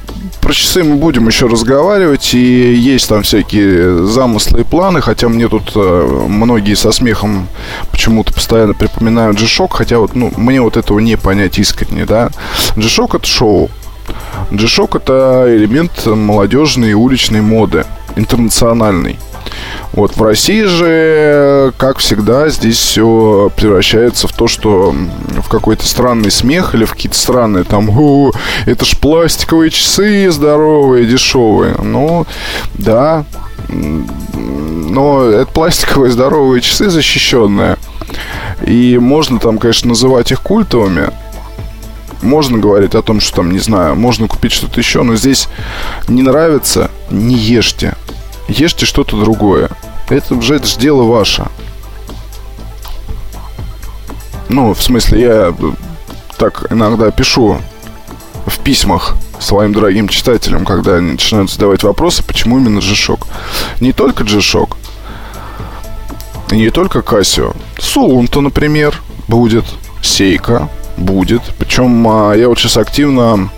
про 0.46 0.54
часы 0.54 0.84
мы 0.84 0.94
будем 0.94 1.26
еще 1.26 1.48
разговаривать, 1.48 2.32
и 2.32 2.72
есть 2.72 3.08
там 3.08 3.24
всякие 3.24 4.06
замыслы 4.06 4.60
и 4.60 4.62
планы, 4.62 5.00
хотя 5.00 5.28
мне 5.28 5.48
тут 5.48 5.72
э, 5.74 6.24
многие 6.28 6.74
со 6.76 6.92
смехом 6.92 7.48
почему-то 7.90 8.32
постоянно 8.32 8.72
припоминают 8.72 9.40
G-Shock, 9.40 9.70
хотя 9.72 9.98
вот, 9.98 10.14
ну, 10.14 10.32
мне 10.36 10.60
вот 10.60 10.76
этого 10.76 11.00
не 11.00 11.16
понять 11.16 11.58
искренне, 11.58 12.06
да. 12.06 12.30
G-Shock 12.76 13.16
это 13.16 13.26
шоу. 13.26 13.70
G-Shock 14.52 14.98
это 14.98 15.46
элемент 15.48 16.06
молодежной 16.06 16.92
уличной 16.92 17.40
моды, 17.40 17.84
интернациональный. 18.14 19.18
Вот 19.92 20.16
в 20.16 20.22
России 20.22 20.64
же, 20.64 21.72
как 21.78 21.98
всегда, 21.98 22.48
здесь 22.48 22.78
все 22.78 23.50
превращается 23.56 24.28
в 24.28 24.32
то, 24.32 24.46
что 24.46 24.94
в 25.42 25.48
какой-то 25.48 25.86
странный 25.86 26.30
смех 26.30 26.74
или 26.74 26.84
в 26.84 26.92
какие-то 26.92 27.16
странные 27.16 27.64
там, 27.64 27.88
О, 27.90 28.30
это 28.66 28.84
ж 28.84 28.96
пластиковые 28.98 29.70
часы 29.70 30.30
здоровые, 30.30 31.06
дешевые. 31.06 31.76
Ну, 31.82 32.26
да, 32.74 33.24
но 33.68 35.24
это 35.24 35.50
пластиковые 35.50 36.12
здоровые 36.12 36.60
часы 36.60 36.90
защищенные. 36.90 37.76
И 38.66 38.98
можно 38.98 39.38
там, 39.38 39.58
конечно, 39.58 39.88
называть 39.88 40.32
их 40.32 40.40
культовыми. 40.42 41.10
Можно 42.22 42.58
говорить 42.58 42.94
о 42.94 43.02
том, 43.02 43.20
что 43.20 43.36
там, 43.36 43.50
не 43.50 43.58
знаю, 43.58 43.94
можно 43.94 44.26
купить 44.26 44.52
что-то 44.52 44.80
еще, 44.80 45.02
но 45.02 45.16
здесь 45.16 45.48
не 46.08 46.22
нравится, 46.22 46.90
не 47.10 47.36
ешьте 47.36 47.94
ешьте 48.48 48.86
что-то 48.86 49.18
другое. 49.18 49.70
Это 50.08 50.34
уже 50.34 50.60
дело 50.78 51.02
ваше. 51.02 51.46
Ну, 54.48 54.74
в 54.74 54.82
смысле, 54.82 55.20
я 55.20 55.54
так 56.38 56.66
иногда 56.70 57.10
пишу 57.10 57.60
в 58.46 58.58
письмах 58.60 59.16
своим 59.40 59.72
дорогим 59.72 60.08
читателям, 60.08 60.64
когда 60.64 60.96
они 60.96 61.12
начинают 61.12 61.50
задавать 61.50 61.82
вопросы, 61.82 62.22
почему 62.22 62.58
именно 62.58 62.80
G-Shock. 62.80 63.26
Не 63.80 63.92
только 63.92 64.24
G-Shock, 64.24 64.76
не 66.52 66.70
только 66.70 67.00
Casio. 67.00 67.56
Сулунта, 67.78 68.40
например, 68.40 69.02
будет, 69.28 69.64
Сейка 70.02 70.68
будет. 70.96 71.42
Причем 71.58 72.06
а, 72.08 72.32
я 72.34 72.48
вот 72.48 72.58
сейчас 72.58 72.76
активно 72.76 73.50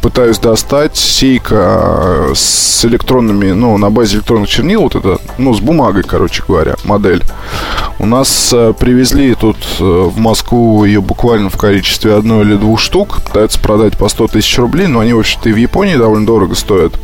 пытаюсь 0.00 0.38
достать 0.38 0.96
Сейка 0.96 1.56
а, 1.56 2.32
с 2.34 2.84
электронными, 2.84 3.52
ну, 3.52 3.76
на 3.78 3.90
базе 3.90 4.16
электронных 4.16 4.48
чернил, 4.48 4.82
вот 4.82 4.94
это, 4.94 5.18
ну, 5.38 5.54
с 5.54 5.60
бумагой, 5.60 6.02
короче 6.02 6.42
говоря, 6.46 6.76
модель. 6.84 7.22
У 7.98 8.06
нас 8.06 8.50
а, 8.52 8.72
привезли 8.72 9.34
тут 9.34 9.56
в 9.78 10.18
Москву 10.18 10.84
ее 10.84 11.00
буквально 11.00 11.50
в 11.50 11.56
количестве 11.56 12.14
одной 12.14 12.44
или 12.44 12.56
двух 12.56 12.80
штук. 12.80 13.22
Пытаются 13.22 13.60
продать 13.60 13.96
по 13.96 14.08
100 14.08 14.28
тысяч 14.28 14.58
рублей, 14.58 14.86
но 14.86 15.00
они, 15.00 15.12
в 15.12 15.18
общем-то, 15.18 15.48
и 15.48 15.52
в 15.52 15.56
Японии 15.56 15.96
довольно 15.96 16.26
дорого 16.26 16.54
стоят. 16.54 16.94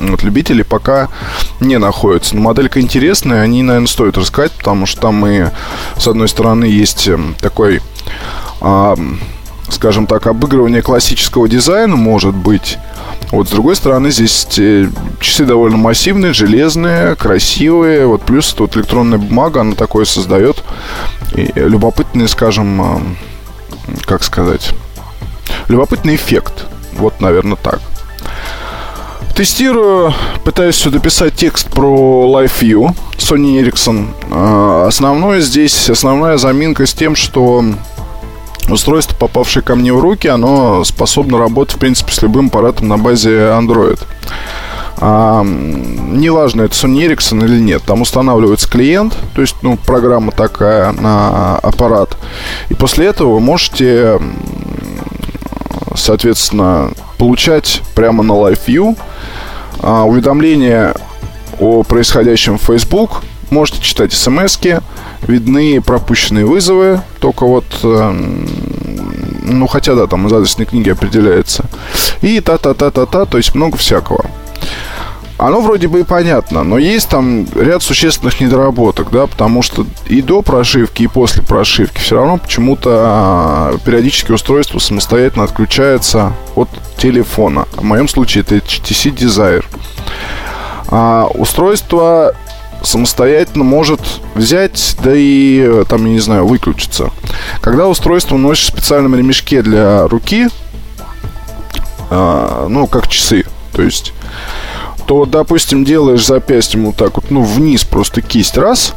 Вот 0.00 0.22
любители 0.22 0.62
пока 0.62 1.08
не 1.60 1.78
находятся. 1.78 2.36
Но 2.36 2.42
моделька 2.42 2.80
интересная, 2.80 3.42
они, 3.42 3.62
наверное, 3.62 3.88
стоит 3.88 4.16
рассказать, 4.16 4.52
потому 4.52 4.86
что 4.86 5.00
там 5.00 5.26
и, 5.26 5.46
с 5.96 6.06
одной 6.06 6.28
стороны, 6.28 6.64
есть 6.66 7.08
эм, 7.08 7.34
такой, 7.40 7.80
скажем 9.70 10.06
так, 10.06 10.26
обыгрывание 10.26 10.82
классического 10.82 11.48
дизайна, 11.48 11.96
может 11.96 12.34
быть. 12.34 12.78
Вот, 13.30 13.48
с 13.48 13.50
другой 13.50 13.76
стороны, 13.76 14.10
здесь 14.10 14.46
э, 14.58 14.88
часы 15.20 15.44
довольно 15.44 15.76
массивные, 15.76 16.32
железные, 16.32 17.14
красивые. 17.14 18.06
Вот 18.06 18.22
плюс 18.22 18.52
тут 18.54 18.76
электронная 18.76 19.18
бумага, 19.18 19.60
она 19.60 19.74
такое 19.74 20.06
создает. 20.06 20.64
Любопытный, 21.34 22.26
скажем, 22.26 22.80
а, 22.80 23.02
как 24.06 24.22
сказать, 24.22 24.70
любопытный 25.68 26.14
эффект. 26.14 26.64
Вот, 26.94 27.20
наверное, 27.20 27.56
так. 27.56 27.80
Тестирую, 29.36 30.14
пытаюсь 30.42 30.76
сюда 30.76 30.98
писать 30.98 31.34
текст 31.34 31.68
про 31.70 32.26
Life 32.26 32.60
View 32.60 32.96
Sony 33.18 33.62
Ericsson. 33.62 34.08
А, 34.30 34.86
основное 34.88 35.40
здесь, 35.40 35.90
основная 35.90 36.38
заминка 36.38 36.86
с 36.86 36.94
тем, 36.94 37.14
что 37.14 37.62
устройство, 38.72 39.16
попавшее 39.16 39.62
ко 39.62 39.74
мне 39.74 39.92
в 39.92 40.00
руки, 40.00 40.28
оно 40.28 40.84
способно 40.84 41.38
работать, 41.38 41.76
в 41.76 41.78
принципе, 41.78 42.12
с 42.12 42.22
любым 42.22 42.46
аппаратом 42.46 42.88
на 42.88 42.98
базе 42.98 43.30
Android. 43.30 44.00
А, 45.00 45.44
неважно, 45.44 46.62
это 46.62 46.74
Sony 46.74 47.06
Ericsson 47.06 47.44
или 47.44 47.60
нет, 47.60 47.82
там 47.84 48.02
устанавливается 48.02 48.68
клиент, 48.68 49.16
то 49.34 49.40
есть, 49.40 49.56
ну, 49.62 49.76
программа 49.76 50.32
такая 50.32 50.92
на 50.92 51.56
аппарат. 51.58 52.16
И 52.68 52.74
после 52.74 53.06
этого 53.06 53.34
вы 53.34 53.40
можете, 53.40 54.20
соответственно, 55.94 56.90
получать 57.16 57.82
прямо 57.94 58.22
на 58.24 58.32
Live 58.32 58.60
View 58.66 58.98
а, 59.80 60.02
уведомления 60.04 60.94
о 61.60 61.84
происходящем 61.84 62.58
в 62.58 62.62
Facebook. 62.62 63.22
Можете 63.50 63.80
читать 63.80 64.12
смс 64.12 64.58
видны 65.26 65.80
пропущенные 65.80 66.44
вызовы, 66.44 67.00
только 67.18 67.46
вот, 67.46 67.64
э, 67.82 68.14
ну, 69.48 69.66
хотя, 69.66 69.94
да, 69.94 70.06
там 70.06 70.26
из 70.26 70.32
адресной 70.32 70.66
книги 70.66 70.90
определяется. 70.90 71.64
И 72.20 72.40
та-та-та-та-та, 72.40 73.24
то 73.24 73.36
есть 73.36 73.54
много 73.54 73.76
всякого. 73.76 74.26
Оно 75.38 75.60
вроде 75.60 75.86
бы 75.86 76.00
и 76.00 76.02
понятно, 76.02 76.64
но 76.64 76.78
есть 76.78 77.08
там 77.08 77.46
ряд 77.54 77.80
существенных 77.80 78.40
недоработок, 78.40 79.10
да, 79.12 79.28
потому 79.28 79.62
что 79.62 79.86
и 80.06 80.20
до 80.20 80.42
прошивки, 80.42 81.04
и 81.04 81.06
после 81.06 81.44
прошивки 81.44 82.00
все 82.00 82.16
равно 82.16 82.38
почему-то 82.38 82.90
а, 82.92 83.78
периодически 83.84 84.32
устройство 84.32 84.80
самостоятельно 84.80 85.44
отключается 85.44 86.32
от 86.56 86.68
телефона. 86.96 87.66
В 87.76 87.84
моем 87.84 88.08
случае 88.08 88.42
это 88.42 88.56
HTC 88.56 89.14
Desire. 89.14 89.64
А 90.88 91.28
устройство 91.32 92.34
самостоятельно 92.82 93.64
может 93.64 94.00
взять, 94.34 94.96
да 95.02 95.12
и 95.14 95.84
там, 95.88 96.06
я 96.06 96.12
не 96.12 96.20
знаю, 96.20 96.46
выключиться. 96.46 97.10
Когда 97.60 97.88
устройство 97.88 98.36
носишь 98.36 98.66
в 98.66 98.68
специальном 98.68 99.14
ремешке 99.14 99.62
для 99.62 100.06
руки, 100.08 100.48
а, 102.10 102.66
ну, 102.68 102.86
как 102.86 103.08
часы, 103.08 103.44
то 103.72 103.82
есть 103.82 104.12
то, 105.06 105.24
допустим, 105.24 105.84
делаешь 105.84 106.26
запястьем 106.26 106.86
вот 106.86 106.96
так 106.96 107.16
вот, 107.16 107.30
ну, 107.30 107.42
вниз 107.42 107.84
просто 107.84 108.20
кисть, 108.20 108.58
раз, 108.58 108.94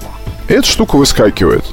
и 0.50 0.54
эта 0.54 0.68
штука 0.68 0.98
выскакивает. 0.98 1.64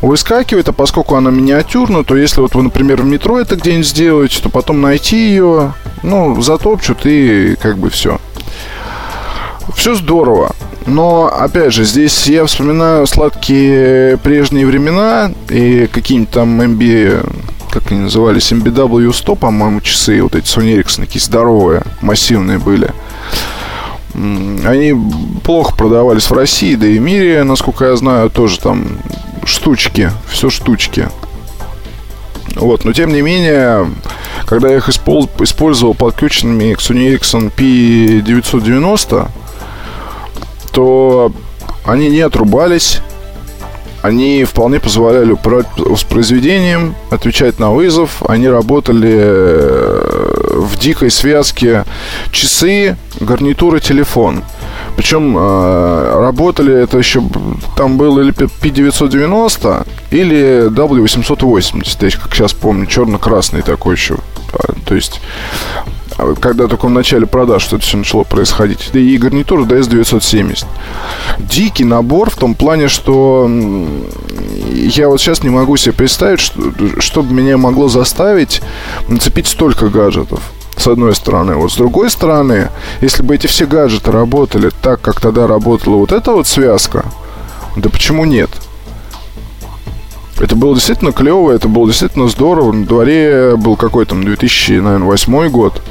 Выскакивает, 0.00 0.68
а 0.68 0.72
поскольку 0.72 1.14
она 1.14 1.30
миниатюрна, 1.30 2.02
то 2.02 2.16
если 2.16 2.40
вот 2.40 2.54
вы, 2.54 2.62
например, 2.62 3.02
в 3.02 3.04
метро 3.04 3.38
это 3.38 3.54
где-нибудь 3.56 3.86
сделаете, 3.86 4.42
то 4.42 4.48
потом 4.48 4.80
найти 4.80 5.16
ее, 5.16 5.74
ну, 6.02 6.40
затопчут 6.42 7.06
и 7.06 7.56
как 7.60 7.78
бы 7.78 7.90
все. 7.90 8.18
Все 9.74 9.94
здорово. 9.94 10.52
Но, 10.90 11.26
опять 11.32 11.72
же, 11.72 11.84
здесь 11.84 12.26
я 12.26 12.44
вспоминаю 12.46 13.06
сладкие 13.06 14.16
прежние 14.18 14.66
времена 14.66 15.30
и 15.48 15.86
какие-нибудь 15.86 16.32
там 16.32 16.60
MB, 16.60 17.70
как 17.70 17.92
они 17.92 18.00
назывались, 18.00 18.50
MBW100, 18.50 19.36
по-моему, 19.36 19.80
часы, 19.82 20.20
вот 20.20 20.34
эти 20.34 20.46
Sony 20.46 20.76
Ericsson, 20.76 21.02
такие 21.02 21.20
здоровые, 21.22 21.82
массивные 22.02 22.58
были. 22.58 22.90
Они 24.14 24.92
плохо 25.44 25.76
продавались 25.76 26.28
в 26.28 26.32
России, 26.32 26.74
да 26.74 26.88
и 26.88 26.98
в 26.98 27.02
мире, 27.02 27.44
насколько 27.44 27.84
я 27.84 27.94
знаю, 27.94 28.28
тоже 28.28 28.58
там 28.58 28.98
штучки, 29.44 30.10
все 30.28 30.50
штучки. 30.50 31.08
Вот, 32.56 32.84
но 32.84 32.92
тем 32.92 33.12
не 33.12 33.22
менее, 33.22 33.88
когда 34.44 34.70
я 34.70 34.78
их 34.78 34.88
использовал 34.88 35.94
подключенными 35.94 36.74
к 36.74 36.80
Sony 36.80 37.16
Ericsson 37.16 37.52
P990, 37.56 39.28
то 40.72 41.32
они 41.84 42.08
не 42.08 42.20
отрубались, 42.20 43.00
они 44.02 44.44
вполне 44.44 44.80
позволяли 44.80 45.32
управлять 45.32 45.66
воспроизведением, 45.76 46.94
отвечать 47.10 47.58
на 47.58 47.70
вызов. 47.70 48.22
Они 48.26 48.48
работали 48.48 49.12
э, 49.12 50.52
в 50.54 50.78
дикой 50.78 51.10
связке 51.10 51.84
часы, 52.32 52.96
гарнитура, 53.20 53.78
телефон. 53.78 54.42
Причем 54.96 55.36
э, 55.36 56.12
работали 56.18 56.82
это 56.82 56.96
еще... 56.96 57.22
Там 57.76 57.98
был 57.98 58.18
или 58.20 58.32
P990, 58.32 59.86
или 60.12 60.70
W880, 60.70 62.04
я 62.04 62.10
как 62.18 62.34
сейчас 62.34 62.54
помню, 62.54 62.86
черно-красный 62.86 63.60
такой 63.60 63.96
еще. 63.96 64.16
То 64.86 64.94
есть 64.94 65.20
когда 66.40 66.66
только 66.66 66.86
в 66.86 66.90
начале 66.90 67.26
продаж 67.26 67.62
что 67.62 67.76
это 67.76 67.84
все 67.84 67.96
начало 67.96 68.24
происходить. 68.24 68.90
И 68.94 69.18
гарнитура 69.18 69.64
DS970. 69.64 70.66
Дикий 71.38 71.84
набор 71.84 72.30
в 72.30 72.36
том 72.36 72.54
плане, 72.54 72.88
что 72.88 73.48
я 74.72 75.08
вот 75.08 75.20
сейчас 75.20 75.42
не 75.42 75.50
могу 75.50 75.76
себе 75.76 75.92
представить, 75.92 76.40
что, 76.40 76.72
что 76.98 77.22
бы 77.22 77.32
меня 77.32 77.56
могло 77.56 77.88
заставить 77.88 78.62
нацепить 79.08 79.46
столько 79.46 79.88
гаджетов 79.88 80.40
с 80.76 80.86
одной 80.86 81.14
стороны. 81.14 81.54
Вот 81.54 81.72
с 81.72 81.76
другой 81.76 82.10
стороны, 82.10 82.70
если 83.00 83.22
бы 83.22 83.34
эти 83.34 83.46
все 83.46 83.66
гаджеты 83.66 84.10
работали 84.10 84.70
так, 84.82 85.00
как 85.00 85.20
тогда 85.20 85.46
работала 85.46 85.96
вот 85.96 86.12
эта 86.12 86.32
вот 86.32 86.46
связка, 86.46 87.04
да 87.76 87.88
почему 87.90 88.24
нет? 88.24 88.50
Это 90.40 90.56
было 90.56 90.74
действительно 90.74 91.12
клево, 91.12 91.50
это 91.50 91.68
было 91.68 91.86
действительно 91.86 92.28
здорово. 92.28 92.72
На 92.72 92.86
дворе 92.86 93.56
был 93.56 93.76
какой-то 93.76 94.14
2008 94.14 95.48
год. 95.50 95.82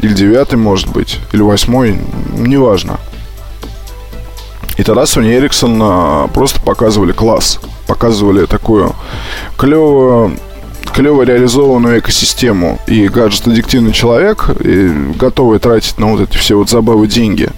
Или 0.00 0.12
девятый, 0.12 0.58
может 0.58 0.88
быть. 0.88 1.20
Или 1.32 1.42
восьмой. 1.42 1.98
Неважно. 2.32 2.98
И 4.76 4.82
тогда 4.82 5.02
Sony 5.02 5.40
Ericsson 5.40 5.78
а, 5.82 6.28
просто 6.28 6.60
показывали 6.60 7.12
класс. 7.12 7.60
Показывали 7.86 8.46
такую 8.46 8.94
клевую 9.56 10.36
клево 10.96 11.24
реализованную 11.24 11.98
экосистему 11.98 12.78
и 12.86 13.06
гаджет-аддиктивный 13.08 13.92
человек, 13.92 14.48
и 14.60 14.88
готовый 15.18 15.58
тратить 15.58 15.98
на 15.98 16.12
вот 16.12 16.22
эти 16.22 16.38
все 16.38 16.56
вот 16.56 16.70
забавы 16.70 17.06
деньги, 17.06 17.50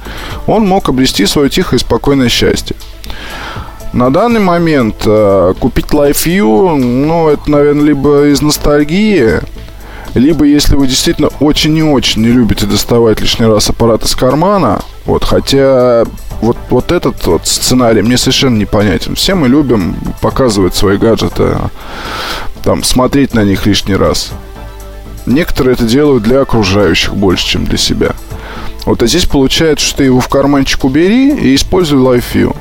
он 0.48 0.66
мог 0.66 0.88
обрести 0.88 1.24
свое 1.24 1.48
тихое 1.48 1.78
и 1.78 1.80
спокойное 1.80 2.28
счастье. 2.28 2.74
На 3.92 4.10
данный 4.10 4.40
момент 4.40 4.96
э, 5.06 5.54
купить 5.60 5.86
Life 5.86 6.26
View, 6.26 6.74
ну, 6.76 7.28
это, 7.28 7.48
наверное, 7.48 7.84
либо 7.84 8.26
из 8.26 8.42
ностальгии, 8.42 9.40
либо 10.14 10.44
если 10.44 10.76
вы 10.76 10.86
действительно 10.86 11.28
очень 11.40 11.76
и 11.76 11.82
очень 11.82 12.22
не 12.22 12.28
любите 12.28 12.66
доставать 12.66 13.20
лишний 13.20 13.46
раз 13.46 13.70
аппарат 13.70 14.04
из 14.04 14.14
кармана, 14.14 14.80
вот, 15.04 15.24
хотя 15.24 16.04
вот, 16.40 16.56
вот 16.70 16.92
этот 16.92 17.26
вот 17.26 17.46
сценарий 17.46 18.02
мне 18.02 18.16
совершенно 18.16 18.56
непонятен. 18.56 19.14
Все 19.14 19.34
мы 19.34 19.48
любим 19.48 19.96
показывать 20.20 20.74
свои 20.74 20.96
гаджеты, 20.96 21.56
там, 22.62 22.82
смотреть 22.82 23.34
на 23.34 23.44
них 23.44 23.66
лишний 23.66 23.96
раз. 23.96 24.30
Некоторые 25.26 25.74
это 25.74 25.84
делают 25.84 26.22
для 26.22 26.40
окружающих 26.40 27.14
больше, 27.14 27.46
чем 27.46 27.64
для 27.64 27.78
себя. 27.78 28.12
Вот, 28.86 29.02
а 29.02 29.06
здесь 29.06 29.26
получается, 29.26 29.84
что 29.84 29.98
ты 29.98 30.04
его 30.04 30.20
в 30.20 30.28
карманчик 30.28 30.84
убери 30.84 31.36
и 31.36 31.54
используй 31.54 31.98
Life 31.98 32.24
View. 32.32 32.56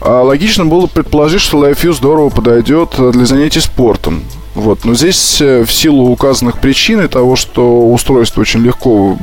А 0.00 0.22
логично 0.22 0.64
было 0.64 0.86
предположить, 0.86 1.40
что 1.40 1.62
LiveView 1.62 1.92
здорово 1.92 2.30
подойдет 2.30 2.94
для 2.96 3.26
занятий 3.26 3.60
спортом. 3.60 4.22
Вот. 4.58 4.84
Но 4.84 4.94
здесь 4.94 5.40
э, 5.40 5.62
в 5.64 5.72
силу 5.72 6.10
указанных 6.10 6.58
причин 6.58 7.00
и 7.00 7.06
того, 7.06 7.36
что 7.36 7.92
устройство 7.92 8.40
очень 8.40 8.58
легко 8.58 9.16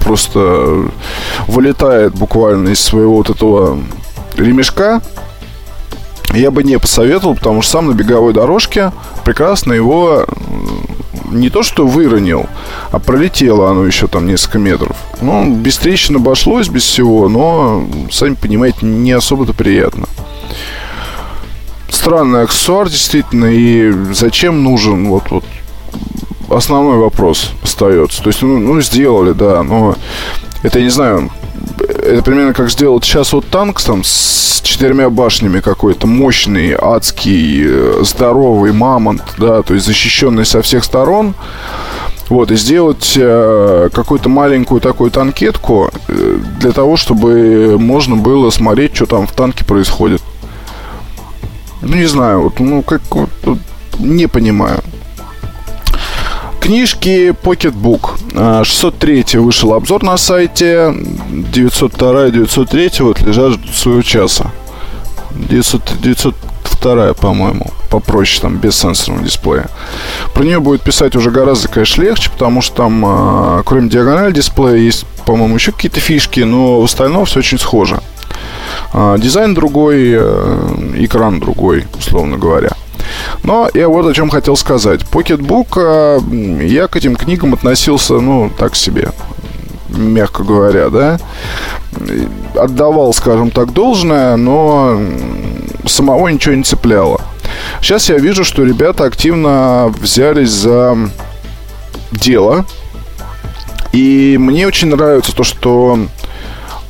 просто 0.00 0.90
вылетает 1.48 2.14
буквально 2.14 2.68
из 2.68 2.80
своего 2.80 3.16
вот 3.16 3.30
этого 3.30 3.78
ремешка, 4.36 5.00
я 6.34 6.50
бы 6.50 6.62
не 6.62 6.78
посоветовал, 6.78 7.36
потому 7.36 7.62
что 7.62 7.72
сам 7.72 7.86
на 7.86 7.94
беговой 7.94 8.34
дорожке 8.34 8.92
прекрасно 9.24 9.72
его 9.72 10.26
не 11.30 11.48
то 11.48 11.62
что 11.62 11.86
выронил, 11.86 12.44
а 12.90 12.98
пролетело 12.98 13.70
оно 13.70 13.86
еще 13.86 14.08
там 14.08 14.26
несколько 14.26 14.58
метров. 14.58 14.94
Ну, 15.22 15.54
без 15.54 15.78
трещин 15.78 16.16
обошлось, 16.16 16.68
без 16.68 16.82
всего, 16.82 17.30
но, 17.30 17.88
сами 18.10 18.34
понимаете, 18.34 18.84
не 18.84 19.12
особо-то 19.12 19.54
приятно. 19.54 20.06
Странный 21.94 22.42
аксессуар, 22.42 22.88
действительно, 22.88 23.46
и 23.46 23.92
зачем 24.12 24.64
нужен, 24.64 25.08
вот, 25.08 25.30
вот 25.30 25.44
основной 26.50 26.98
вопрос 26.98 27.52
остается. 27.62 28.20
То 28.20 28.30
есть, 28.30 28.42
ну, 28.42 28.58
ну 28.58 28.80
сделали, 28.80 29.32
да, 29.32 29.62
но 29.62 29.94
это, 30.64 30.80
я 30.80 30.86
не 30.86 30.90
знаю, 30.90 31.30
это 31.78 32.20
примерно 32.22 32.52
как 32.52 32.68
сделать 32.68 33.04
сейчас 33.04 33.32
вот 33.32 33.46
танк 33.46 33.80
там 33.80 34.02
с 34.02 34.60
четырьмя 34.64 35.08
башнями 35.08 35.60
какой-то 35.60 36.08
мощный, 36.08 36.74
адский, 36.76 37.62
э, 37.64 38.02
здоровый 38.02 38.72
мамонт, 38.72 39.22
да, 39.38 39.62
то 39.62 39.74
есть 39.74 39.86
защищенный 39.86 40.44
со 40.44 40.62
всех 40.62 40.82
сторон. 40.82 41.34
Вот, 42.28 42.50
и 42.50 42.56
сделать 42.56 43.12
э, 43.16 43.88
какую-то 43.92 44.28
маленькую 44.28 44.80
такую 44.80 45.12
танкетку 45.12 45.92
э, 46.08 46.38
для 46.58 46.72
того, 46.72 46.96
чтобы 46.96 47.76
можно 47.78 48.16
было 48.16 48.50
смотреть, 48.50 48.96
что 48.96 49.06
там 49.06 49.28
в 49.28 49.32
танке 49.32 49.64
происходит. 49.64 50.22
Ну, 51.84 51.96
не 51.96 52.06
знаю, 52.06 52.42
вот, 52.42 52.60
ну, 52.60 52.82
как, 52.82 53.02
вот, 53.10 53.58
не 53.98 54.26
понимаю. 54.26 54.80
Книжки 56.60 57.34
Pocketbook. 57.42 58.64
603 58.64 59.24
а, 59.34 59.40
вышел 59.40 59.74
обзор 59.74 60.02
на 60.02 60.16
сайте. 60.16 60.94
902 61.28 62.26
и 62.28 62.30
903 62.30 62.90
вот 63.00 63.20
лежат 63.20 63.58
своего 63.74 64.00
часа. 64.00 64.50
900, 65.34 66.00
902, 66.00 67.14
по-моему, 67.14 67.70
попроще, 67.90 68.40
там, 68.40 68.56
без 68.56 68.76
сенсорного 68.76 69.24
дисплея. 69.24 69.68
Про 70.32 70.44
нее 70.44 70.58
будет 70.58 70.80
писать 70.80 71.16
уже 71.16 71.30
гораздо, 71.30 71.68
конечно, 71.68 72.02
легче, 72.02 72.30
потому 72.30 72.62
что 72.62 72.76
там, 72.76 73.04
а, 73.04 73.62
кроме 73.64 73.90
диагональ 73.90 74.32
дисплея, 74.32 74.76
есть, 74.76 75.04
по-моему, 75.26 75.56
еще 75.56 75.72
какие-то 75.72 76.00
фишки, 76.00 76.40
но 76.40 76.80
в 76.80 76.84
остальном 76.84 77.26
все 77.26 77.40
очень 77.40 77.58
схоже. 77.58 78.00
А, 78.92 79.18
дизайн 79.18 79.54
другой, 79.54 80.12
э, 80.16 80.92
экран 80.96 81.40
другой, 81.40 81.84
условно 81.98 82.38
говоря. 82.38 82.70
Но 83.42 83.68
я 83.74 83.88
вот 83.88 84.06
о 84.06 84.14
чем 84.14 84.30
хотел 84.30 84.56
сказать. 84.56 85.02
Pocketbook, 85.02 85.76
э, 85.76 86.64
я 86.66 86.88
к 86.88 86.96
этим 86.96 87.16
книгам 87.16 87.54
относился, 87.54 88.14
ну, 88.14 88.50
так 88.56 88.76
себе 88.76 89.10
мягко 89.96 90.42
говоря, 90.42 90.88
да. 90.90 91.18
Отдавал, 92.56 93.12
скажем 93.14 93.50
так, 93.50 93.72
должное, 93.72 94.36
но 94.36 95.00
самого 95.86 96.28
ничего 96.28 96.54
не 96.54 96.64
цепляло. 96.64 97.20
Сейчас 97.80 98.08
я 98.08 98.18
вижу, 98.18 98.44
что 98.44 98.64
ребята 98.64 99.04
активно 99.04 99.92
взялись 100.00 100.50
за 100.50 100.96
дело. 102.12 102.64
И 103.92 104.36
мне 104.38 104.66
очень 104.66 104.88
нравится 104.88 105.34
то, 105.34 105.44
что 105.44 105.98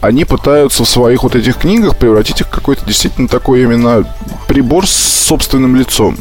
они 0.04 0.26
пытаются 0.26 0.84
в 0.84 0.88
своих 0.88 1.22
вот 1.22 1.34
этих 1.34 1.56
книгах 1.56 1.96
превратить 1.96 2.40
их 2.42 2.48
в 2.48 2.50
какой-то 2.50 2.84
действительно 2.84 3.26
такой 3.26 3.62
именно 3.62 4.04
прибор 4.46 4.86
с 4.86 4.92
собственным 4.92 5.76
лицом. 5.76 6.16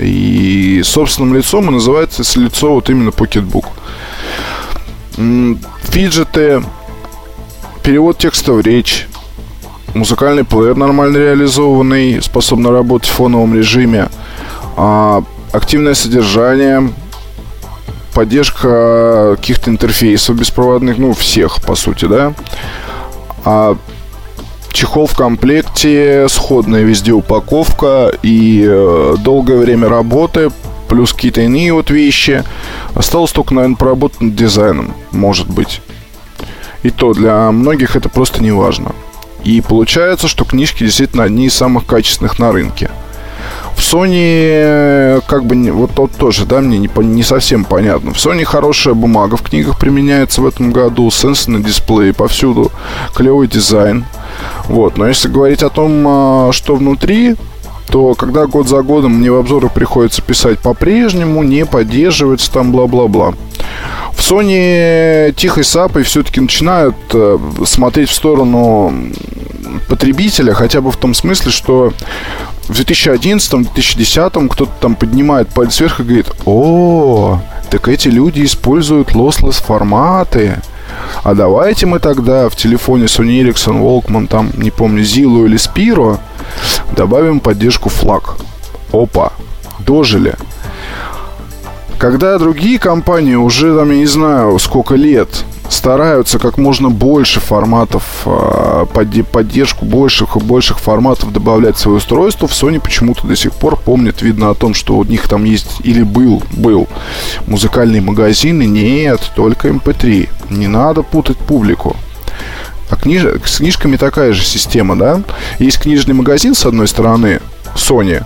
И 0.00 0.82
собственным 0.84 1.34
лицом 1.34 1.68
и 1.68 1.72
называется 1.72 2.22
лицо 2.38 2.74
вот 2.74 2.90
именно 2.90 3.10
Pocketbook. 3.10 3.66
Фиджеты, 5.84 6.62
перевод 7.82 8.18
текста 8.18 8.52
в 8.52 8.60
речь, 8.60 9.06
музыкальный 9.94 10.44
плеер 10.44 10.76
нормально 10.76 11.18
реализованный, 11.18 12.20
способный 12.20 12.70
работать 12.70 13.08
в 13.08 13.12
фоновом 13.12 13.54
режиме, 13.54 14.08
а, 14.76 15.22
активное 15.52 15.94
содержание, 15.94 16.92
поддержка 18.14 19.36
каких-то 19.36 19.70
интерфейсов 19.70 20.36
беспроводных, 20.36 20.98
ну, 20.98 21.14
всех, 21.14 21.62
по 21.62 21.76
сути, 21.76 22.04
да. 22.04 22.34
А 23.50 23.78
чехол 24.72 25.06
в 25.06 25.16
комплекте, 25.16 26.28
сходная 26.28 26.82
везде 26.82 27.12
упаковка 27.12 28.12
и 28.22 28.62
э, 28.62 29.16
долгое 29.20 29.56
время 29.56 29.88
работы, 29.88 30.50
плюс 30.86 31.14
какие-то 31.14 31.40
иные 31.40 31.72
вот 31.72 31.88
вещи. 31.88 32.44
Осталось 32.94 33.32
только, 33.32 33.54
наверное, 33.54 33.76
поработать 33.76 34.20
над 34.20 34.34
дизайном, 34.34 34.92
может 35.12 35.48
быть. 35.48 35.80
И 36.82 36.90
то 36.90 37.14
для 37.14 37.50
многих 37.50 37.96
это 37.96 38.10
просто 38.10 38.42
не 38.42 38.50
важно. 38.50 38.92
И 39.44 39.62
получается, 39.62 40.28
что 40.28 40.44
книжки 40.44 40.84
действительно 40.84 41.24
одни 41.24 41.46
из 41.46 41.54
самых 41.54 41.86
качественных 41.86 42.38
на 42.38 42.52
рынке. 42.52 42.90
В 43.78 43.80
Sony, 43.80 44.50
э, 44.50 45.20
как 45.28 45.44
бы, 45.44 45.54
вот, 45.70 45.92
вот 45.96 46.10
тоже, 46.10 46.46
да, 46.46 46.60
мне 46.60 46.78
не, 46.78 46.90
не 47.04 47.22
совсем 47.22 47.64
понятно. 47.64 48.12
В 48.12 48.16
Sony 48.16 48.42
хорошая 48.42 48.94
бумага 48.94 49.36
в 49.36 49.42
книгах 49.42 49.78
применяется 49.78 50.42
в 50.42 50.46
этом 50.46 50.72
году, 50.72 51.08
сенсорный 51.12 51.62
дисплей, 51.62 52.12
повсюду 52.12 52.72
клевый 53.14 53.46
дизайн. 53.46 54.04
Вот, 54.64 54.98
но 54.98 55.06
если 55.06 55.28
говорить 55.28 55.62
о 55.62 55.70
том, 55.70 56.04
а, 56.06 56.50
что 56.52 56.74
внутри, 56.74 57.36
то 57.86 58.16
когда 58.16 58.46
год 58.46 58.68
за 58.68 58.82
годом 58.82 59.12
мне 59.12 59.30
в 59.30 59.36
обзорах 59.36 59.72
приходится 59.72 60.22
писать 60.22 60.58
по-прежнему, 60.58 61.44
не 61.44 61.64
поддерживается 61.64 62.52
там 62.52 62.72
бла-бла-бла. 62.72 63.34
В 64.12 64.18
Sony 64.18 65.32
тихой 65.34 65.62
сапой 65.62 66.02
все-таки 66.02 66.40
начинают 66.40 66.96
э, 67.12 67.38
смотреть 67.64 68.08
в 68.08 68.14
сторону 68.14 68.92
потребителя, 69.88 70.52
хотя 70.52 70.80
бы 70.80 70.90
в 70.90 70.96
том 70.96 71.14
смысле, 71.14 71.52
что 71.52 71.92
в 72.68 72.72
2011-2010 72.72 74.48
кто-то 74.48 74.70
там 74.80 74.94
поднимает 74.94 75.48
палец 75.48 75.80
вверх 75.80 76.00
и 76.00 76.02
говорит, 76.02 76.30
о, 76.44 77.40
так 77.70 77.88
эти 77.88 78.08
люди 78.08 78.44
используют 78.44 79.12
lossless 79.12 79.62
форматы. 79.62 80.60
А 81.22 81.34
давайте 81.34 81.86
мы 81.86 81.98
тогда 81.98 82.48
в 82.48 82.56
телефоне 82.56 83.04
Sony 83.04 83.42
Ericsson, 83.42 83.80
Walkman, 83.80 84.26
там, 84.26 84.50
не 84.56 84.70
помню, 84.70 85.02
Zillow 85.02 85.46
или 85.46 85.56
Spiro 85.56 86.18
добавим 86.94 87.40
поддержку 87.40 87.88
флаг. 87.88 88.36
Опа, 88.92 89.32
дожили. 89.80 90.34
Когда 91.98 92.38
другие 92.38 92.78
компании 92.78 93.34
уже, 93.34 93.74
там, 93.76 93.90
я 93.90 93.96
не 93.96 94.06
знаю, 94.06 94.58
сколько 94.58 94.94
лет 94.94 95.44
стараются 95.68 96.38
как 96.38 96.58
можно 96.58 96.90
больше 96.90 97.40
форматов, 97.40 98.22
а, 98.24 98.86
поддержку 98.86 99.84
больших 99.84 100.36
и 100.36 100.40
больших 100.40 100.78
форматов 100.78 101.32
добавлять 101.32 101.76
в 101.76 101.80
свое 101.80 101.98
устройство. 101.98 102.46
В 102.48 102.52
Sony 102.52 102.80
почему-то 102.80 103.26
до 103.26 103.36
сих 103.36 103.52
пор 103.52 103.76
помнит, 103.76 104.22
видно 104.22 104.50
о 104.50 104.54
том, 104.54 104.74
что 104.74 104.96
у 104.96 105.04
них 105.04 105.28
там 105.28 105.44
есть 105.44 105.80
или 105.84 106.02
был, 106.02 106.42
был 106.52 106.88
музыкальный 107.46 108.00
магазин, 108.00 108.62
и 108.62 108.66
нет, 108.66 109.20
только 109.34 109.68
MP3. 109.68 110.28
Эм 110.50 110.58
Не 110.58 110.66
надо 110.66 111.02
путать 111.02 111.38
публику. 111.38 111.96
А 112.90 112.96
книж... 112.96 113.24
с 113.44 113.58
книжками 113.58 113.96
такая 113.96 114.32
же 114.32 114.44
система, 114.44 114.96
да? 114.96 115.22
Есть 115.58 115.80
книжный 115.80 116.14
магазин, 116.14 116.54
с 116.54 116.64
одной 116.64 116.88
стороны, 116.88 117.40
Sony, 117.74 118.24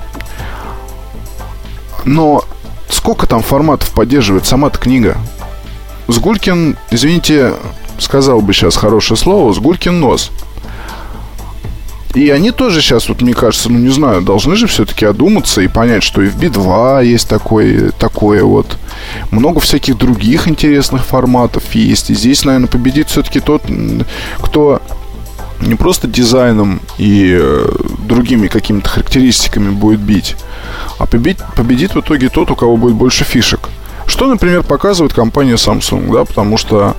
но 2.04 2.44
сколько 2.88 3.26
там 3.26 3.42
форматов 3.42 3.90
поддерживает 3.90 4.46
сама-то 4.46 4.78
книга? 4.78 5.16
Сгулькин, 6.12 6.76
извините, 6.90 7.54
сказал 7.98 8.40
бы 8.40 8.52
сейчас 8.52 8.76
хорошее 8.76 9.18
слово, 9.18 9.52
Сгулькин 9.52 10.00
нос. 10.00 10.30
И 12.14 12.28
они 12.28 12.50
тоже 12.50 12.82
сейчас, 12.82 13.08
вот 13.08 13.22
мне 13.22 13.32
кажется, 13.32 13.70
ну 13.70 13.78
не 13.78 13.88
знаю, 13.88 14.20
должны 14.20 14.54
же 14.54 14.66
все-таки 14.66 15.06
одуматься 15.06 15.62
и 15.62 15.68
понять, 15.68 16.02
что 16.02 16.20
и 16.20 16.28
в 16.28 16.36
B2 16.36 17.06
есть 17.06 17.26
такой, 17.26 17.90
такое 17.98 18.44
вот. 18.44 18.76
Много 19.30 19.60
всяких 19.60 19.96
других 19.96 20.46
интересных 20.46 21.06
форматов 21.06 21.74
есть. 21.74 22.10
И 22.10 22.14
здесь, 22.14 22.44
наверное, 22.44 22.68
победит 22.68 23.08
все-таки 23.08 23.40
тот, 23.40 23.62
кто 24.42 24.82
не 25.60 25.74
просто 25.74 26.06
дизайном 26.06 26.80
и 26.98 27.38
э, 27.40 27.66
другими 28.06 28.48
какими-то 28.48 28.88
характеристиками 28.88 29.70
будет 29.70 30.00
бить, 30.00 30.36
а 30.98 31.06
победит, 31.06 31.38
победит 31.56 31.94
в 31.94 32.00
итоге 32.00 32.28
тот, 32.28 32.50
у 32.50 32.56
кого 32.56 32.76
будет 32.76 32.94
больше 32.94 33.24
фишек. 33.24 33.70
Что, 34.12 34.26
например, 34.26 34.62
показывает 34.62 35.14
компания 35.14 35.54
Samsung, 35.54 36.12
да, 36.12 36.26
потому 36.26 36.58
что 36.58 36.94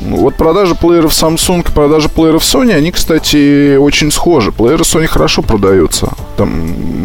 вот 0.00 0.34
продажи 0.34 0.74
плееров 0.74 1.12
Samsung 1.12 1.66
продажи 1.72 2.08
плееров 2.08 2.42
Sony, 2.42 2.72
они, 2.72 2.90
кстати, 2.90 3.76
очень 3.76 4.10
схожи. 4.10 4.52
Плееры 4.52 4.82
Sony 4.82 5.06
хорошо 5.06 5.42
продаются. 5.42 6.12
Там, 6.36 6.50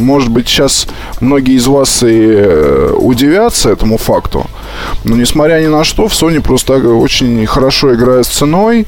может 0.04 0.30
быть, 0.30 0.48
сейчас 0.48 0.88
многие 1.22 1.56
из 1.56 1.68
вас 1.68 2.04
и 2.04 2.08
э, 2.08 2.94
удивятся 2.98 3.70
этому 3.70 3.98
факту. 3.98 4.46
Но 5.04 5.16
несмотря 5.16 5.62
ни 5.62 5.68
на 5.68 5.84
что, 5.84 6.08
в 6.08 6.14
Sony 6.14 6.42
просто 6.42 6.74
очень 6.74 7.46
хорошо 7.46 7.94
играет 7.94 8.26
с 8.26 8.30
ценой. 8.30 8.86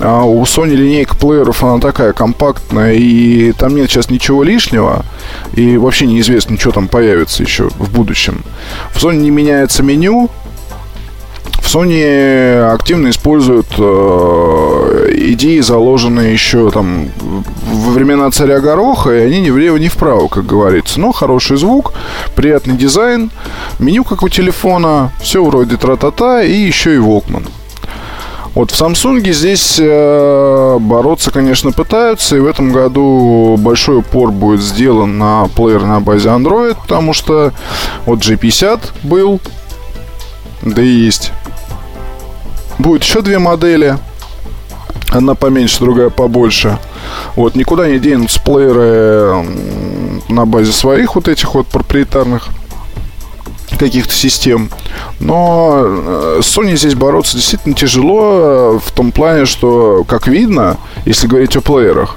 А 0.00 0.24
у 0.24 0.42
Sony 0.44 0.74
линейка 0.74 1.16
плееров, 1.16 1.62
она 1.62 1.78
такая 1.78 2.12
компактная, 2.12 2.94
и 2.94 3.52
там 3.52 3.76
нет 3.76 3.90
сейчас 3.90 4.10
ничего 4.10 4.42
лишнего. 4.42 5.04
И 5.54 5.76
вообще 5.76 6.06
неизвестно, 6.06 6.58
что 6.58 6.72
там 6.72 6.88
появится 6.88 7.42
еще 7.42 7.68
в 7.68 7.92
будущем. 7.92 8.44
В 8.92 9.02
Sony 9.02 9.16
не 9.16 9.30
меняется 9.30 9.82
меню, 9.82 10.30
в 11.62 11.66
Sony 11.66 12.72
активно 12.72 13.10
используют 13.10 13.68
э, 13.78 15.14
идеи, 15.16 15.60
заложенные 15.60 16.32
еще 16.32 16.70
там 16.70 17.08
во 17.20 17.92
времена 17.92 18.30
царя 18.30 18.60
Гороха, 18.60 19.10
и 19.16 19.20
они 19.20 19.40
ни 19.40 19.50
влево, 19.50 19.76
ни 19.76 19.88
вправо, 19.88 20.26
как 20.28 20.44
говорится. 20.44 21.00
Но 21.00 21.12
хороший 21.12 21.56
звук, 21.56 21.94
приятный 22.34 22.76
дизайн, 22.76 23.30
меню, 23.78 24.02
как 24.04 24.22
у 24.22 24.28
телефона, 24.28 25.12
все 25.22 25.42
вроде 25.44 25.76
тра-та-та, 25.76 26.42
и 26.42 26.52
еще 26.52 26.96
и 26.96 26.98
Walkman. 26.98 27.48
Вот 28.54 28.70
в 28.70 28.78
Samsung 28.78 29.32
здесь 29.32 29.78
э, 29.80 30.78
бороться, 30.78 31.30
конечно, 31.30 31.72
пытаются, 31.72 32.36
и 32.36 32.40
в 32.40 32.46
этом 32.46 32.72
году 32.72 33.56
большой 33.58 33.98
упор 33.98 34.30
будет 34.30 34.60
сделан 34.60 35.16
на 35.16 35.46
плеер 35.56 35.84
на 35.84 36.00
базе 36.00 36.28
Android, 36.28 36.76
потому 36.82 37.14
что 37.14 37.52
вот 38.04 38.18
G50 38.18 38.80
был, 39.04 39.40
да 40.60 40.82
и 40.82 40.86
есть 40.86 41.32
Будет 42.78 43.02
еще 43.02 43.22
две 43.22 43.38
модели. 43.38 43.98
Одна 45.10 45.34
поменьше, 45.34 45.80
другая 45.80 46.10
побольше. 46.10 46.78
Вот, 47.36 47.54
никуда 47.54 47.88
не 47.88 47.98
денутся 47.98 48.40
плееры 48.40 49.44
на 50.28 50.46
базе 50.46 50.72
своих 50.72 51.14
вот 51.14 51.28
этих 51.28 51.54
вот 51.54 51.66
проприетарных 51.66 52.48
каких-то 53.78 54.14
систем. 54.14 54.70
Но 55.18 55.82
э, 55.84 56.40
Sony 56.40 56.76
здесь 56.76 56.94
бороться 56.94 57.36
действительно 57.36 57.74
тяжело 57.74 58.78
в 58.78 58.92
том 58.92 59.12
плане, 59.12 59.44
что, 59.44 60.04
как 60.04 60.28
видно, 60.28 60.76
если 61.04 61.26
говорить 61.26 61.56
о 61.56 61.60
плеерах, 61.60 62.16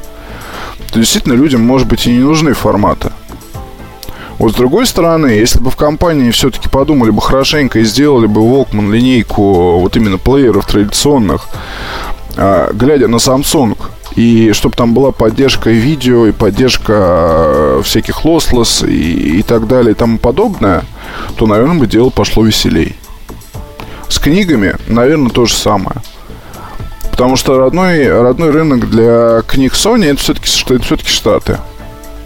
то 0.91 0.99
действительно 0.99 1.33
людям, 1.33 1.61
может 1.61 1.87
быть, 1.87 2.05
и 2.07 2.11
не 2.11 2.19
нужны 2.19 2.53
форматы. 2.53 3.11
Вот 4.45 4.53
с 4.53 4.57
другой 4.57 4.85
стороны, 4.85 5.25
если 5.25 5.57
бы 5.57 5.71
в 5.71 5.75
компании 5.75 6.29
все-таки 6.29 6.69
подумали 6.69 7.09
бы 7.09 7.19
хорошенько 7.19 7.79
и 7.79 7.83
сделали 7.83 8.27
бы 8.27 8.41
Walkman 8.41 8.91
линейку 8.91 9.79
вот 9.79 9.97
именно 9.97 10.19
плееров 10.19 10.67
традиционных, 10.67 11.47
а, 12.37 12.71
глядя 12.71 13.07
на 13.07 13.15
Samsung, 13.15 13.75
и 14.15 14.51
чтобы 14.53 14.75
там 14.75 14.93
была 14.93 15.11
поддержка 15.11 15.71
и 15.71 15.77
видео, 15.77 16.27
и 16.27 16.31
поддержка 16.31 16.93
а, 16.95 17.81
всяких 17.83 18.23
lossless 18.23 18.87
и, 18.87 19.39
и 19.39 19.41
так 19.41 19.65
далее 19.65 19.93
и 19.93 19.95
тому 19.95 20.19
подобное, 20.19 20.83
то, 21.37 21.47
наверное, 21.47 21.79
бы 21.79 21.87
дело 21.87 22.11
пошло 22.11 22.43
веселей. 22.43 22.95
С 24.09 24.19
книгами, 24.19 24.75
наверное, 24.87 25.31
то 25.31 25.47
же 25.47 25.55
самое. 25.55 25.97
Потому 27.09 27.35
что 27.35 27.57
родной, 27.57 28.07
родной 28.07 28.51
рынок 28.51 28.91
для 28.91 29.41
книг 29.47 29.73
Sony 29.73 30.05
это 30.05 30.21
все-таки, 30.21 30.47
это 30.71 30.83
все-таки 30.83 31.09
Штаты. 31.09 31.57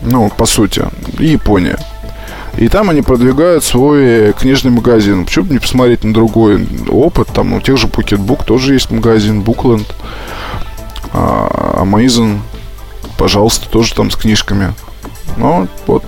Ну, 0.01 0.29
по 0.29 0.45
сути, 0.45 0.83
и 1.17 1.27
Япония. 1.27 1.79
И 2.59 2.67
там 2.67 2.89
они 2.89 3.01
продвигают 3.01 3.63
свой 3.63 4.33
книжный 4.33 4.69
магазин. 4.69 5.23
Почему 5.23 5.45
бы 5.45 5.53
не 5.53 5.59
посмотреть 5.59 6.03
на 6.03 6.13
другой 6.13 6.67
опыт? 6.89 7.29
Там 7.33 7.53
у 7.53 7.61
тех 7.61 7.77
же 7.77 7.87
Pocketbook 7.87 8.43
тоже 8.43 8.73
есть 8.73 8.91
магазин, 8.91 9.41
Bookland, 9.43 9.85
а, 11.13 11.81
Amazon, 11.81 12.39
пожалуйста, 13.17 13.69
тоже 13.69 13.95
там 13.95 14.11
с 14.11 14.17
книжками. 14.17 14.73
Но 15.37 15.69
вот 15.87 16.03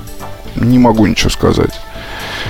не 0.56 0.78
могу 0.78 1.06
ничего 1.06 1.30
сказать. 1.30 1.72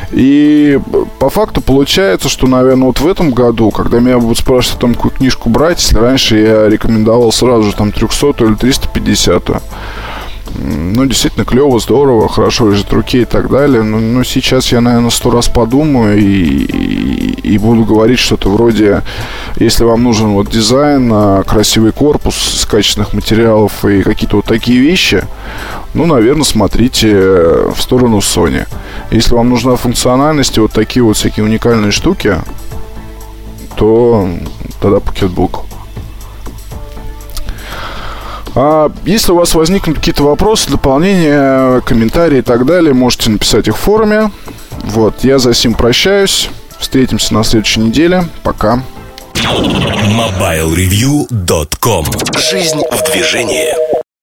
И 0.09 0.79
по 1.19 1.29
факту 1.29 1.61
получается, 1.61 2.27
что, 2.27 2.47
наверное, 2.47 2.87
вот 2.87 2.99
в 2.99 3.07
этом 3.07 3.29
году, 3.29 3.69
когда 3.69 3.99
меня 3.99 4.17
будут 4.17 4.39
спрашивать, 4.39 4.79
там, 4.79 4.95
какую 4.95 5.11
книжку 5.11 5.47
брать, 5.47 5.79
если 5.79 5.99
раньше 5.99 6.39
я 6.39 6.67
рекомендовал 6.67 7.31
сразу 7.31 7.69
же 7.69 7.75
там 7.75 7.91
300 7.91 8.45
или 8.45 8.55
350, 8.55 9.61
ну, 10.55 11.05
действительно 11.05 11.45
клево, 11.45 11.79
здорово, 11.79 12.27
хорошо 12.27 12.69
лежит 12.69 12.91
руке 12.91 13.21
и 13.21 13.25
так 13.25 13.49
далее. 13.49 13.83
Но, 13.83 13.99
но 13.99 14.23
сейчас 14.23 14.71
я, 14.71 14.81
наверное, 14.81 15.09
сто 15.09 15.31
раз 15.31 15.47
подумаю 15.47 16.17
и, 16.17 16.23
и, 16.23 17.53
и 17.53 17.57
буду 17.57 17.83
говорить 17.83 18.19
что-то 18.19 18.49
вроде, 18.49 19.01
если 19.57 19.83
вам 19.83 20.03
нужен 20.03 20.29
вот 20.29 20.49
дизайн, 20.49 21.09
а, 21.13 21.43
красивый 21.43 21.91
корпус 21.91 22.55
из 22.55 22.65
качественных 22.65 23.13
материалов 23.13 23.85
и 23.85 24.01
какие-то 24.01 24.37
вот 24.37 24.45
такие 24.45 24.79
вещи, 24.79 25.23
ну, 25.93 26.05
наверное, 26.05 26.43
смотрите 26.43 27.07
в 27.09 27.77
сторону 27.79 28.17
Sony. 28.17 28.67
Если 29.11 29.33
вам 29.33 29.49
нужна 29.49 29.75
функциональность 29.75 30.57
и 30.57 30.61
вот 30.61 30.71
такие 30.71 31.03
вот 31.03 31.17
всякие 31.17 31.45
уникальные 31.45 31.91
штуки, 31.91 32.35
то 33.75 34.29
тогда 34.79 34.97
Pocketbook. 34.97 35.70
А 38.55 38.91
если 39.05 39.31
у 39.31 39.35
вас 39.35 39.53
возникнут 39.55 39.97
какие-то 39.97 40.23
вопросы, 40.23 40.69
дополнения, 40.69 41.79
комментарии 41.81 42.39
и 42.39 42.41
так 42.41 42.65
далее, 42.65 42.93
можете 42.93 43.29
написать 43.29 43.67
их 43.67 43.77
в 43.77 43.79
форуме. 43.79 44.31
Вот, 44.83 45.23
я 45.23 45.39
за 45.39 45.53
сим 45.53 45.73
прощаюсь. 45.73 46.49
Встретимся 46.79 47.33
на 47.33 47.43
следующей 47.43 47.81
неделе. 47.81 48.23
Пока. 48.43 48.81
MobileReview.com 49.35 52.05
Жизнь 52.37 52.81
в 52.91 53.03
движении. 53.11 53.90